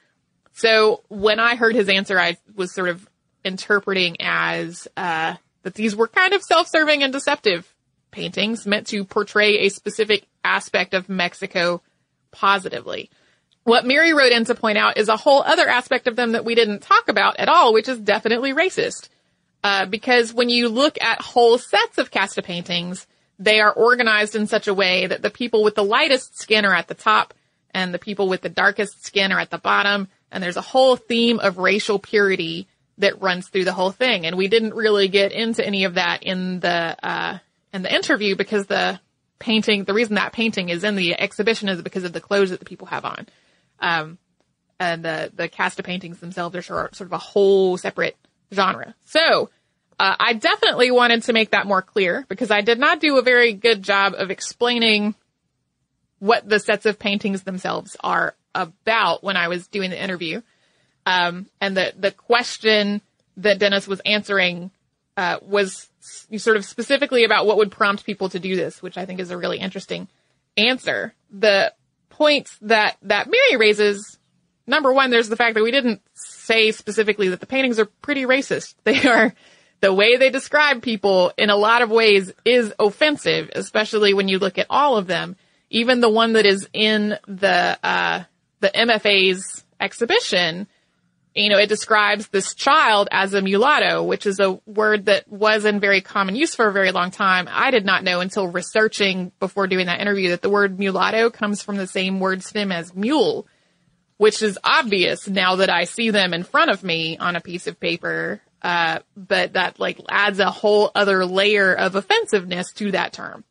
So 0.55 1.05
when 1.09 1.39
I 1.39 1.55
heard 1.55 1.77
his 1.77 1.89
answer, 1.89 2.19
I 2.19 2.37
was 2.55 2.75
sort 2.75 2.89
of 2.89 3.09
interpreting 3.45 4.17
as 4.21 4.89
uh, 4.97 5.37
that 5.67 5.75
these 5.75 5.97
were 5.97 6.07
kind 6.07 6.33
of 6.33 6.45
self-serving 6.45 7.03
and 7.03 7.13
deceptive 7.13 7.75
paintings 8.13 8.69
meant 8.69 8.87
to 8.87 9.05
portray 9.05 9.59
a 9.59 9.69
specific 9.69 10.25
aspect 10.45 10.95
of 10.95 11.09
Mexico 11.09 11.83
positively. 12.31 13.11
What 13.65 13.85
Mary 13.85 14.15
wrote 14.15 14.31
in 14.31 14.45
to 14.45 14.55
point 14.55 14.79
out 14.79 14.97
is 14.97 15.09
a 15.09 15.17
whole 15.17 15.43
other 15.43 15.69
aspect 15.69 16.07
of 16.07 16.15
them 16.15 16.33
that 16.33 16.45
we 16.45 16.55
didn't 16.55 16.83
talk 16.83 17.09
about 17.09 17.41
at 17.41 17.49
all, 17.49 17.75
which 17.75 17.89
is 17.89 17.99
definitely 17.99 18.55
racist. 18.55 19.09
Uh, 19.65 19.87
because 19.87 20.33
when 20.33 20.51
you 20.51 20.69
look 20.69 21.03
at 21.03 21.21
whole 21.21 21.59
sets 21.59 21.99
of 21.99 22.13
casta 22.13 22.43
paintings, 22.43 23.09
they 23.41 23.59
are 23.59 23.73
organized 23.73 24.37
in 24.37 24.47
such 24.47 24.69
a 24.69 24.75
way 24.75 25.09
that 25.09 25.23
the 25.23 25.31
people 25.31 25.65
with 25.65 25.75
the 25.75 25.83
lightest 25.83 26.39
skin 26.39 26.65
are 26.65 26.75
at 26.75 26.87
the 26.87 26.95
top 26.95 27.35
and 27.73 27.93
the 27.93 27.99
people 27.99 28.29
with 28.29 28.41
the 28.41 28.49
darkest 28.49 29.05
skin 29.05 29.33
are 29.33 29.41
at 29.41 29.51
the 29.51 29.59
bottom. 29.59 30.07
And 30.31 30.45
there's 30.45 30.57
a 30.57 30.61
whole 30.61 30.95
theme 30.95 31.41
of 31.41 31.59
racial 31.59 31.99
purity 31.99 32.69
that 32.99 33.21
runs 33.21 33.49
through 33.49 33.65
the 33.65 33.73
whole 33.73 33.91
thing. 33.91 34.27
And 34.27 34.37
we 34.37 34.49
didn't 34.49 34.75
really 34.75 35.09
get 35.09 35.33
into 35.33 35.65
any 35.65 35.85
of 35.85 35.95
that 35.95 36.23
in 36.23 36.61
the, 36.61 36.97
uh, 37.03 37.39
in 37.73 37.83
the 37.83 37.95
interview 37.95 38.37
because 38.37 38.67
the 38.67 39.01
painting, 39.39 39.85
the 39.85 39.95
reason 39.95 40.15
that 40.15 40.33
painting 40.33 40.69
is 40.71 40.83
in 40.83 40.97
the 40.97 41.19
exhibition 41.19 41.69
is 41.69 41.83
because 41.83 42.05
of 42.05 42.13
the 42.13 42.21
clothes 42.21 42.51
that 42.51 42.59
the 42.59 42.65
people 42.65 42.87
have 42.87 43.05
on. 43.05 43.27
Um, 43.81 44.19
and 44.81 45.05
the, 45.05 45.31
the 45.35 45.49
casta 45.49 45.83
paintings 45.83 46.19
themselves 46.21 46.57
are 46.57 46.63
sort 46.63 47.01
of 47.01 47.13
a 47.13 47.19
whole 47.19 47.77
separate 47.77 48.17
genre. 48.53 48.95
So, 49.05 49.51
uh, 49.99 50.15
I 50.19 50.35
definitely 50.35 50.91
wanted 50.91 51.23
to 51.25 51.33
make 51.33 51.53
that 51.53 51.67
more 51.67 51.81
clear 51.81 52.27
because 52.29 52.51
I 52.51 52.61
did 52.61 52.79
not 52.79 53.01
do 53.01 53.17
a 53.17 53.23
very 53.23 53.55
good 53.55 53.83
job 53.83 54.13
of 54.15 54.31
explaining 54.31 55.15
what 56.19 56.47
the 56.49 56.59
sets 56.59 56.87
of 56.87 56.99
paintings 56.99 57.43
themselves 57.43 57.97
are 58.01 58.35
about 58.55 59.23
when 59.23 59.37
I 59.37 59.49
was 59.49 59.69
doing 59.69 59.91
the 59.91 60.03
interview. 60.03 60.43
Um, 61.07 61.47
and 61.61 61.77
the, 61.77 61.95
the 61.97 62.11
question 62.11 63.01
that 63.39 63.59
Dennis 63.59 63.87
was 63.87 64.01
answering, 64.01 64.71
uh, 65.17 65.39
was 65.43 65.89
sort 66.37 66.57
of 66.57 66.65
specifically 66.65 67.25
about 67.25 67.47
what 67.47 67.57
would 67.57 67.71
prompt 67.71 68.05
people 68.05 68.29
to 68.29 68.39
do 68.39 68.55
this, 68.57 68.83
which 68.83 68.99
I 68.99 69.07
think 69.07 69.21
is 69.21 69.31
a 69.31 69.39
really 69.39 69.59
interesting 69.59 70.09
answer. 70.57 71.15
The 71.31 71.73
points 72.11 72.57
that, 72.63 72.97
that 73.03 73.29
Mary 73.31 73.57
raises, 73.59 74.19
number 74.67 74.93
one, 74.93 75.11
there's 75.11 75.29
the 75.29 75.37
fact 75.37 75.55
that 75.55 75.63
we 75.63 75.71
didn't 75.71 76.03
say 76.15 76.73
specifically 76.73 77.29
that 77.29 77.41
the 77.41 77.47
paintings 77.47 77.79
are 77.79 77.87
pretty 77.87 78.25
racist. 78.25 78.75
They 78.85 79.09
are, 79.09 79.35
the 79.81 79.93
way 79.93 80.17
they 80.17 80.31
describe 80.31 80.83
people 80.83 81.33
in 81.37 81.51
a 81.51 81.57
lot 81.57 81.83
of 81.83 81.91
ways 81.91 82.33
is 82.45 82.73
offensive, 82.79 83.51
especially 83.55 84.15
when 84.15 84.29
you 84.29 84.39
look 84.39 84.59
at 84.59 84.67
all 84.71 84.97
of 84.97 85.07
them. 85.07 85.37
even 85.69 86.01
the 86.01 86.09
one 86.09 86.35
that 86.35 86.47
is 86.47 86.69
in 86.73 87.19
the, 87.27 87.79
uh, 87.83 88.23
the 88.61 88.69
MFA's 88.69 89.65
exhibition, 89.81 90.67
you 91.37 91.51
know, 91.51 91.59
it 91.59 91.69
describes 91.69 92.29
this 92.29 92.55
child 92.55 93.09
as 93.13 93.35
a 93.35 93.43
mulatto, 93.43 94.03
which 94.03 94.25
is 94.25 94.41
a 94.41 94.59
word 94.65 95.05
that 95.05 95.29
was 95.29 95.67
in 95.67 95.81
very 95.81 96.01
common 96.01 96.35
use 96.35 96.55
for 96.55 96.67
a 96.67 96.73
very 96.73 96.93
long 96.93 97.11
time. 97.11 97.47
I 97.51 97.71
did 97.71 97.85
not 97.85 98.03
know 98.03 98.21
until 98.21 98.49
researching 98.49 99.33
before 99.39 99.67
doing 99.67 99.85
that 99.87 100.01
interview 100.01 100.31
that 100.31 100.41
the 100.41 100.49
word 100.49 100.79
mulatto 100.79 101.29
comes 101.29 101.63
from 101.63 101.77
the 101.77 101.87
same 101.87 102.21
word 102.21 102.43
stem 102.43 102.73
as 102.73 102.95
mule, 102.95 103.47
which 104.17 104.41
is 104.41 104.59
obvious 104.65 105.29
now 105.29 105.57
that 105.57 105.69
I 105.69 105.85
see 105.85 106.09
them 106.09 106.33
in 106.33 106.43
front 106.43 106.71
of 106.71 106.83
me 106.83 107.19
on 107.19 107.37
a 107.37 107.43
piece 107.43 107.67
of 107.67 107.79
paper. 107.79 108.41
Uh, 108.63 109.01
but 109.15 109.53
that 109.53 109.79
like 109.79 110.01
adds 110.09 110.39
a 110.39 110.51
whole 110.51 110.91
other 110.95 111.27
layer 111.27 111.75
of 111.75 111.97
offensiveness 111.97 112.73
to 112.73 112.93
that 112.93 113.13
term. 113.13 113.45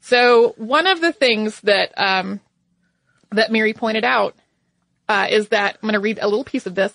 So 0.00 0.54
one 0.56 0.86
of 0.86 1.02
the 1.02 1.12
things 1.12 1.60
that, 1.60 1.92
um, 1.98 2.40
that 3.30 3.52
Mary 3.52 3.74
pointed 3.74 4.04
out 4.04 4.34
uh, 5.08 5.26
is 5.30 5.48
that 5.48 5.76
I'm 5.76 5.88
going 5.88 5.94
to 5.94 6.00
read 6.00 6.18
a 6.20 6.28
little 6.28 6.44
piece 6.44 6.66
of 6.66 6.74
this. 6.74 6.92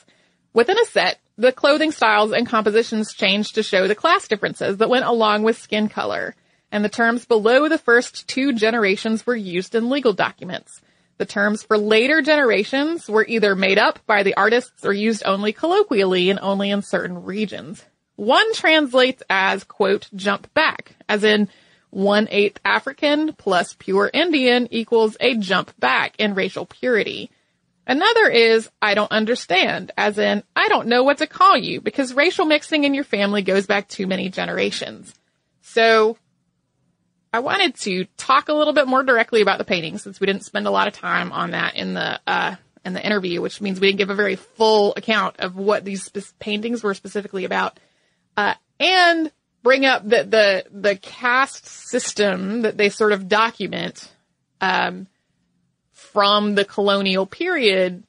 Within 0.53 0.79
a 0.79 0.85
set, 0.85 1.19
the 1.37 1.51
clothing 1.51 1.91
styles 1.91 2.31
and 2.31 2.47
compositions 2.47 3.13
changed 3.13 3.55
to 3.55 3.63
show 3.63 3.87
the 3.87 3.95
class 3.95 4.27
differences 4.27 4.77
that 4.77 4.89
went 4.89 5.05
along 5.05 5.43
with 5.43 5.57
skin 5.57 5.89
color, 5.89 6.35
and 6.71 6.83
the 6.83 6.89
terms 6.89 7.25
below 7.25 7.69
the 7.69 7.77
first 7.77 8.27
two 8.27 8.53
generations 8.53 9.25
were 9.25 9.35
used 9.35 9.75
in 9.75 9.89
legal 9.89 10.13
documents. 10.13 10.81
The 11.17 11.25
terms 11.25 11.63
for 11.63 11.77
later 11.77 12.21
generations 12.21 13.09
were 13.09 13.25
either 13.27 13.55
made 13.55 13.77
up 13.77 13.99
by 14.05 14.23
the 14.23 14.35
artists 14.35 14.85
or 14.85 14.93
used 14.93 15.23
only 15.25 15.51
colloquially 15.51 16.29
and 16.29 16.39
only 16.39 16.71
in 16.71 16.81
certain 16.81 17.23
regions. 17.23 17.83
One 18.15 18.53
translates 18.53 19.21
as, 19.29 19.63
quote, 19.63 20.09
jump 20.15 20.53
back, 20.53 20.95
as 21.07 21.23
in 21.23 21.49
one 21.89 22.27
eighth 22.31 22.59
African 22.63 23.33
plus 23.33 23.75
pure 23.79 24.09
Indian 24.13 24.67
equals 24.71 25.17
a 25.19 25.35
jump 25.35 25.77
back 25.79 26.15
in 26.17 26.35
racial 26.35 26.65
purity. 26.65 27.31
Another 27.89 28.29
is, 28.29 28.69
I 28.79 28.93
don't 28.93 29.11
understand, 29.11 29.91
as 29.97 30.19
in, 30.19 30.43
I 30.55 30.67
don't 30.67 30.89
know 30.89 31.01
what 31.01 31.17
to 31.17 31.27
call 31.27 31.57
you 31.57 31.81
because 31.81 32.13
racial 32.13 32.45
mixing 32.45 32.83
in 32.83 32.93
your 32.93 33.03
family 33.03 33.41
goes 33.41 33.65
back 33.65 33.87
too 33.87 34.05
many 34.05 34.29
generations. 34.29 35.11
So, 35.63 36.15
I 37.33 37.39
wanted 37.39 37.73
to 37.77 38.05
talk 38.15 38.47
a 38.47 38.53
little 38.53 38.73
bit 38.73 38.87
more 38.87 39.01
directly 39.01 39.41
about 39.41 39.57
the 39.57 39.63
painting 39.63 39.97
since 39.97 40.19
we 40.19 40.27
didn't 40.27 40.45
spend 40.45 40.67
a 40.67 40.71
lot 40.71 40.87
of 40.87 40.93
time 40.93 41.31
on 41.31 41.51
that 41.51 41.75
in 41.77 41.95
the, 41.95 42.19
uh, 42.27 42.57
in 42.85 42.93
the 42.93 43.03
interview, 43.03 43.41
which 43.41 43.59
means 43.59 43.79
we 43.79 43.87
didn't 43.87 43.97
give 43.97 44.11
a 44.11 44.15
very 44.15 44.35
full 44.35 44.93
account 44.95 45.37
of 45.39 45.55
what 45.55 45.83
these 45.83 46.03
spe- 46.03 46.37
paintings 46.37 46.83
were 46.83 46.93
specifically 46.93 47.43
about. 47.43 47.79
Uh, 48.37 48.53
and 48.79 49.31
bring 49.63 49.87
up 49.87 50.07
that 50.09 50.29
the, 50.29 50.63
the 50.69 50.95
caste 50.95 51.65
system 51.65 52.61
that 52.61 52.77
they 52.77 52.89
sort 52.89 53.13
of 53.13 53.27
document, 53.27 54.13
um, 54.61 55.07
from 56.13 56.55
the 56.55 56.65
colonial 56.65 57.25
period, 57.25 58.03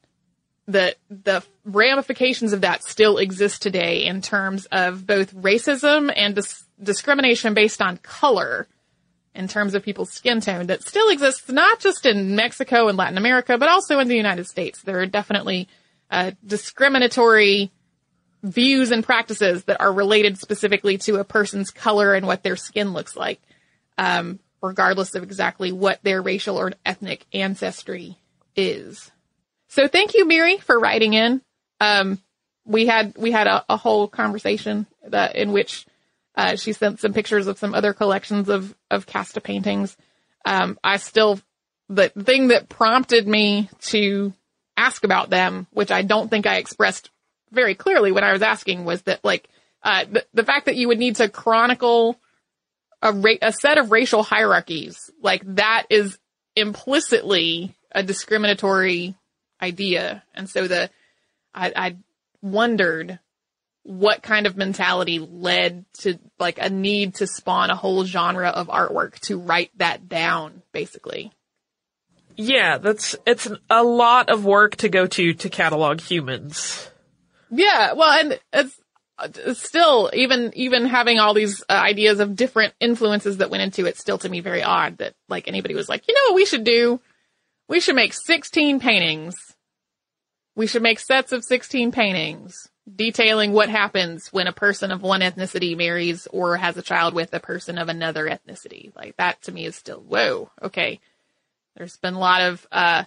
the 0.66 0.94
the 1.08 1.42
ramifications 1.64 2.52
of 2.52 2.62
that 2.62 2.84
still 2.84 3.18
exist 3.18 3.62
today 3.62 4.04
in 4.04 4.22
terms 4.22 4.66
of 4.66 5.06
both 5.06 5.34
racism 5.34 6.12
and 6.14 6.34
dis- 6.34 6.64
discrimination 6.82 7.54
based 7.54 7.82
on 7.82 7.96
color 7.98 8.66
in 9.34 9.46
terms 9.46 9.74
of 9.74 9.82
people's 9.82 10.10
skin 10.10 10.40
tone 10.40 10.66
that 10.66 10.82
still 10.82 11.08
exists 11.08 11.48
not 11.48 11.78
just 11.80 12.06
in 12.06 12.34
Mexico 12.34 12.88
and 12.88 12.98
Latin 12.98 13.18
America, 13.18 13.58
but 13.58 13.68
also 13.68 13.98
in 13.98 14.08
the 14.08 14.16
United 14.16 14.46
States. 14.46 14.82
There 14.82 15.00
are 15.00 15.06
definitely 15.06 15.68
uh, 16.10 16.32
discriminatory 16.44 17.70
views 18.42 18.90
and 18.90 19.04
practices 19.04 19.64
that 19.64 19.80
are 19.80 19.92
related 19.92 20.38
specifically 20.38 20.98
to 20.98 21.16
a 21.16 21.24
person's 21.24 21.70
color 21.70 22.14
and 22.14 22.26
what 22.26 22.42
their 22.42 22.56
skin 22.56 22.92
looks 22.92 23.16
like. 23.16 23.40
Um, 23.98 24.40
regardless 24.62 25.14
of 25.14 25.22
exactly 25.22 25.72
what 25.72 26.02
their 26.02 26.22
racial 26.22 26.58
or 26.58 26.72
ethnic 26.84 27.26
ancestry 27.32 28.16
is. 28.56 29.10
So 29.68 29.88
thank 29.88 30.14
you, 30.14 30.26
Mary, 30.26 30.58
for 30.58 30.78
writing 30.78 31.14
in. 31.14 31.40
Um, 31.80 32.18
we 32.64 32.86
had, 32.86 33.14
we 33.16 33.30
had 33.30 33.46
a, 33.46 33.64
a 33.68 33.76
whole 33.76 34.08
conversation 34.08 34.86
that, 35.06 35.36
in 35.36 35.52
which, 35.52 35.86
uh, 36.36 36.56
she 36.56 36.72
sent 36.72 37.00
some 37.00 37.12
pictures 37.12 37.46
of 37.46 37.58
some 37.58 37.74
other 37.74 37.92
collections 37.92 38.48
of, 38.48 38.74
of 38.90 39.06
casta 39.06 39.40
paintings. 39.40 39.96
Um, 40.44 40.78
I 40.82 40.96
still, 40.96 41.40
the 41.88 42.08
thing 42.08 42.48
that 42.48 42.68
prompted 42.68 43.26
me 43.26 43.68
to 43.82 44.32
ask 44.76 45.04
about 45.04 45.30
them, 45.30 45.66
which 45.72 45.90
I 45.90 46.02
don't 46.02 46.28
think 46.28 46.46
I 46.46 46.56
expressed 46.56 47.10
very 47.50 47.74
clearly 47.74 48.12
when 48.12 48.24
I 48.24 48.32
was 48.32 48.42
asking 48.42 48.84
was 48.84 49.02
that 49.02 49.24
like, 49.24 49.48
uh, 49.82 50.04
the, 50.10 50.26
the 50.34 50.44
fact 50.44 50.66
that 50.66 50.76
you 50.76 50.88
would 50.88 50.98
need 50.98 51.16
to 51.16 51.28
chronicle 51.28 52.18
a, 53.02 53.12
ra- 53.12 53.42
a 53.42 53.52
set 53.52 53.78
of 53.78 53.90
racial 53.90 54.22
hierarchies, 54.22 55.10
like 55.22 55.42
that 55.56 55.86
is 55.90 56.18
implicitly 56.56 57.74
a 57.92 58.02
discriminatory 58.02 59.14
idea. 59.60 60.22
And 60.34 60.48
so 60.48 60.68
the, 60.68 60.90
I, 61.54 61.72
I 61.74 61.96
wondered 62.42 63.18
what 63.82 64.22
kind 64.22 64.46
of 64.46 64.56
mentality 64.56 65.18
led 65.18 65.84
to 66.00 66.18
like 66.38 66.58
a 66.60 66.68
need 66.68 67.14
to 67.16 67.26
spawn 67.26 67.70
a 67.70 67.76
whole 67.76 68.04
genre 68.04 68.48
of 68.48 68.68
artwork 68.68 69.18
to 69.20 69.38
write 69.38 69.70
that 69.78 70.08
down, 70.08 70.62
basically. 70.72 71.32
Yeah, 72.36 72.78
that's, 72.78 73.16
it's 73.26 73.48
a 73.68 73.82
lot 73.82 74.30
of 74.30 74.44
work 74.44 74.76
to 74.76 74.88
go 74.88 75.06
to 75.06 75.34
to 75.34 75.48
catalog 75.48 76.00
humans. 76.00 76.90
Yeah, 77.50 77.94
well, 77.94 78.10
and 78.20 78.40
it's, 78.52 78.78
still, 79.54 80.10
even, 80.12 80.52
even 80.54 80.86
having 80.86 81.18
all 81.18 81.34
these 81.34 81.62
uh, 81.68 81.72
ideas 81.72 82.20
of 82.20 82.36
different 82.36 82.74
influences 82.80 83.38
that 83.38 83.50
went 83.50 83.62
into 83.62 83.86
it, 83.86 83.96
still 83.96 84.18
to 84.18 84.28
me 84.28 84.40
very 84.40 84.62
odd 84.62 84.98
that 84.98 85.14
like 85.28 85.48
anybody 85.48 85.74
was 85.74 85.88
like, 85.88 86.06
you 86.08 86.14
know 86.14 86.30
what 86.30 86.36
we 86.36 86.46
should 86.46 86.64
do? 86.64 87.00
We 87.68 87.80
should 87.80 87.96
make 87.96 88.12
16 88.12 88.80
paintings. 88.80 89.36
We 90.56 90.66
should 90.66 90.82
make 90.82 90.98
sets 90.98 91.32
of 91.32 91.44
16 91.44 91.92
paintings 91.92 92.68
detailing 92.96 93.52
what 93.52 93.68
happens 93.68 94.28
when 94.32 94.46
a 94.46 94.52
person 94.52 94.90
of 94.90 95.02
one 95.02 95.20
ethnicity 95.20 95.76
marries 95.76 96.26
or 96.32 96.56
has 96.56 96.76
a 96.76 96.82
child 96.82 97.14
with 97.14 97.32
a 97.32 97.40
person 97.40 97.78
of 97.78 97.88
another 97.88 98.26
ethnicity. 98.26 98.94
Like 98.96 99.16
that 99.16 99.40
to 99.42 99.52
me 99.52 99.66
is 99.66 99.76
still, 99.76 100.00
whoa, 100.00 100.50
okay. 100.62 101.00
There's 101.76 101.96
been 101.98 102.14
a 102.14 102.18
lot 102.18 102.42
of, 102.42 102.66
uh, 102.72 103.04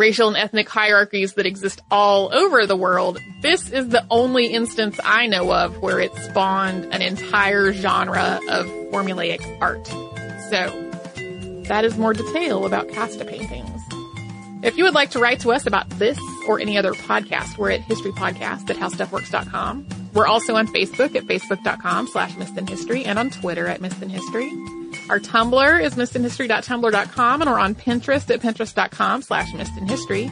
racial 0.00 0.28
and 0.28 0.36
ethnic 0.36 0.68
hierarchies 0.68 1.34
that 1.34 1.46
exist 1.46 1.82
all 1.90 2.34
over 2.34 2.66
the 2.66 2.74
world. 2.74 3.20
This 3.42 3.70
is 3.70 3.88
the 3.90 4.04
only 4.10 4.46
instance 4.46 4.98
I 5.04 5.26
know 5.26 5.52
of 5.52 5.80
where 5.80 6.00
it 6.00 6.14
spawned 6.16 6.92
an 6.92 7.02
entire 7.02 7.72
genre 7.72 8.40
of 8.48 8.66
formulaic 8.90 9.40
art. 9.60 9.86
So, 10.50 10.90
that 11.68 11.84
is 11.84 11.96
more 11.96 12.14
detail 12.14 12.66
about 12.66 12.88
casta 12.88 13.24
paintings. 13.24 13.80
If 14.62 14.76
you 14.76 14.84
would 14.84 14.94
like 14.94 15.10
to 15.10 15.20
write 15.20 15.40
to 15.40 15.52
us 15.52 15.66
about 15.66 15.88
this 15.90 16.18
or 16.48 16.58
any 16.58 16.76
other 16.76 16.92
podcast, 16.92 17.56
we're 17.56 17.70
at 17.70 17.80
historypodcast 17.82 18.68
at 18.68 18.76
howstuffworks.com. 18.76 19.86
We're 20.12 20.26
also 20.26 20.56
on 20.56 20.66
Facebook 20.66 21.14
at 21.14 21.24
facebook.com 21.24 22.08
slash 22.08 22.34
History 22.68 23.04
and 23.04 23.18
on 23.18 23.30
Twitter 23.30 23.68
at 23.68 23.80
History. 23.80 24.79
Our 25.10 25.18
Tumblr 25.18 25.82
is 25.82 25.96
missedinhistory.tumblr.com 25.96 27.42
and 27.42 27.50
we're 27.50 27.58
on 27.58 27.74
Pinterest 27.74 28.32
at 28.32 28.40
pinterest.com 28.40 29.22
slash 29.22 29.50
missedinhistory. 29.50 30.30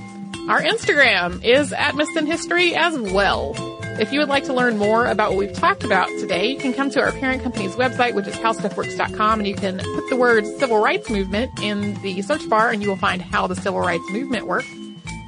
Our 0.48 0.62
Instagram 0.62 1.44
is 1.44 1.72
at 1.72 1.94
missedinhistory 1.94 2.74
as 2.74 2.96
well. 2.96 3.54
If 3.98 4.12
you 4.12 4.20
would 4.20 4.28
like 4.28 4.44
to 4.44 4.54
learn 4.54 4.78
more 4.78 5.06
about 5.06 5.30
what 5.30 5.38
we've 5.38 5.52
talked 5.52 5.82
about 5.82 6.06
today, 6.20 6.46
you 6.46 6.58
can 6.58 6.72
come 6.72 6.90
to 6.90 7.00
our 7.00 7.10
parent 7.10 7.42
company's 7.42 7.74
website, 7.74 8.14
which 8.14 8.28
is 8.28 8.36
howstuffworks.com, 8.36 9.40
and 9.40 9.48
you 9.48 9.56
can 9.56 9.78
put 9.78 10.08
the 10.10 10.16
word 10.16 10.46
civil 10.46 10.78
rights 10.78 11.10
movement 11.10 11.50
in 11.60 12.00
the 12.02 12.22
search 12.22 12.48
bar 12.48 12.70
and 12.70 12.80
you 12.80 12.88
will 12.88 12.96
find 12.96 13.20
how 13.20 13.48
the 13.48 13.56
civil 13.56 13.80
rights 13.80 14.08
movement 14.12 14.46
works. 14.46 14.72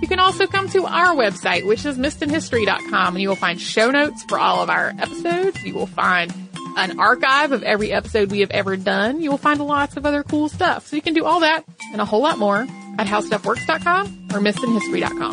You 0.00 0.06
can 0.06 0.20
also 0.20 0.46
come 0.46 0.68
to 0.68 0.86
our 0.86 1.16
website, 1.16 1.66
which 1.66 1.84
is 1.84 1.98
missedinhistory.com, 1.98 3.16
and 3.16 3.20
you 3.20 3.28
will 3.28 3.34
find 3.34 3.60
show 3.60 3.90
notes 3.90 4.22
for 4.28 4.38
all 4.38 4.62
of 4.62 4.70
our 4.70 4.94
episodes. 4.96 5.60
You 5.64 5.74
will 5.74 5.88
find 5.88 6.32
an 6.76 6.98
archive 6.98 7.52
of 7.52 7.62
every 7.62 7.92
episode 7.92 8.30
we 8.30 8.40
have 8.40 8.50
ever 8.50 8.76
done. 8.76 9.20
You 9.20 9.30
will 9.30 9.38
find 9.38 9.60
lots 9.60 9.96
of 9.96 10.06
other 10.06 10.22
cool 10.22 10.48
stuff. 10.48 10.86
So 10.86 10.96
you 10.96 11.02
can 11.02 11.14
do 11.14 11.24
all 11.24 11.40
that 11.40 11.64
and 11.92 12.00
a 12.00 12.04
whole 12.04 12.22
lot 12.22 12.38
more 12.38 12.58
at 12.98 13.06
howstuffworks.com 13.06 14.28
or 14.32 14.40
missedinhistory.com. 14.40 15.32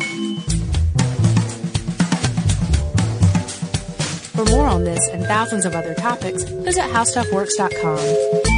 For 4.38 4.44
more 4.52 4.68
on 4.68 4.84
this 4.84 5.08
and 5.08 5.24
thousands 5.24 5.64
of 5.64 5.74
other 5.74 5.94
topics, 5.94 6.44
visit 6.44 6.82
howstuffworks.com. 6.82 8.57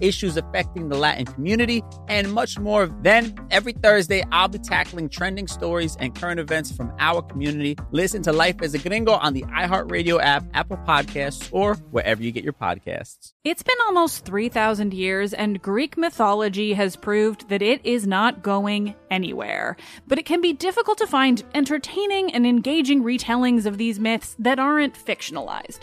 issues 0.00 0.36
affecting 0.36 0.88
the 0.88 0.96
Latin 0.96 1.24
community, 1.26 1.82
and 2.08 2.32
much 2.32 2.58
more. 2.58 2.86
Then, 3.02 3.34
every 3.50 3.72
Thursday, 3.72 4.24
I'll 4.32 4.48
be 4.48 4.58
tackling 4.58 5.08
trending 5.08 5.46
stories 5.46 5.96
and 6.00 6.14
current 6.14 6.40
events 6.40 6.72
from 6.72 6.92
our 6.98 7.22
community. 7.22 7.76
Listen 7.90 8.22
to 8.22 8.32
Life 8.32 8.62
as 8.62 8.74
a 8.74 8.78
Gringo 8.78 9.12
on 9.12 9.34
the 9.34 9.42
iHeartRadio 9.42 10.20
app, 10.22 10.44
Apple 10.54 10.78
Podcasts, 10.78 11.48
or 11.52 11.74
wherever 11.90 12.22
you 12.22 12.32
get 12.32 12.44
your 12.44 12.52
podcasts. 12.52 13.32
It's 13.44 13.62
been 13.62 13.76
almost 13.86 14.24
3,000 14.24 14.92
years, 14.92 15.32
and 15.32 15.62
Greek 15.62 15.96
mythology 15.96 16.74
has 16.74 16.96
proved 16.96 17.48
that 17.48 17.62
it 17.62 17.80
is 17.84 18.06
not 18.06 18.42
going 18.42 18.94
anywhere. 19.10 19.76
But 20.06 20.18
it 20.18 20.26
can 20.26 20.40
be 20.40 20.52
difficult 20.52 20.98
to 20.98 21.06
find 21.06 21.42
entertaining 21.54 22.32
and 22.32 22.46
engaging 22.46 23.02
retellings 23.02 23.66
of 23.66 23.78
these 23.78 23.98
myths 23.98 24.36
that 24.38 24.58
aren't 24.58 24.94
fictionalized. 24.94 25.80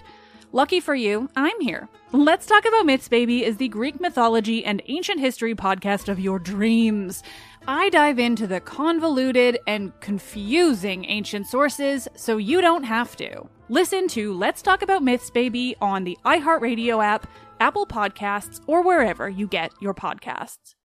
Lucky 0.55 0.79
for 0.79 0.95
you, 0.95 1.29
I'm 1.35 1.59
here. 1.59 1.89
Let's 2.13 2.45
Talk 2.45 2.63
About 2.63 2.85
Myths, 2.85 3.09
Baby 3.09 3.43
is 3.43 3.57
the 3.57 3.67
Greek 3.67 3.99
mythology 3.99 4.63
and 4.63 4.81
ancient 4.87 5.19
history 5.19 5.53
podcast 5.53 6.07
of 6.07 6.17
your 6.17 6.39
dreams. 6.39 7.23
I 7.67 7.89
dive 7.89 8.19
into 8.19 8.47
the 8.47 8.61
convoluted 8.61 9.59
and 9.67 9.91
confusing 9.99 11.03
ancient 11.09 11.47
sources 11.47 12.07
so 12.15 12.37
you 12.37 12.61
don't 12.61 12.85
have 12.85 13.17
to. 13.17 13.49
Listen 13.67 14.07
to 14.07 14.33
Let's 14.33 14.61
Talk 14.61 14.81
About 14.81 15.03
Myths, 15.03 15.29
Baby 15.29 15.75
on 15.81 16.05
the 16.05 16.17
iHeartRadio 16.23 17.03
app, 17.03 17.27
Apple 17.59 17.85
Podcasts, 17.85 18.61
or 18.65 18.81
wherever 18.81 19.27
you 19.27 19.47
get 19.47 19.73
your 19.81 19.93
podcasts. 19.93 20.75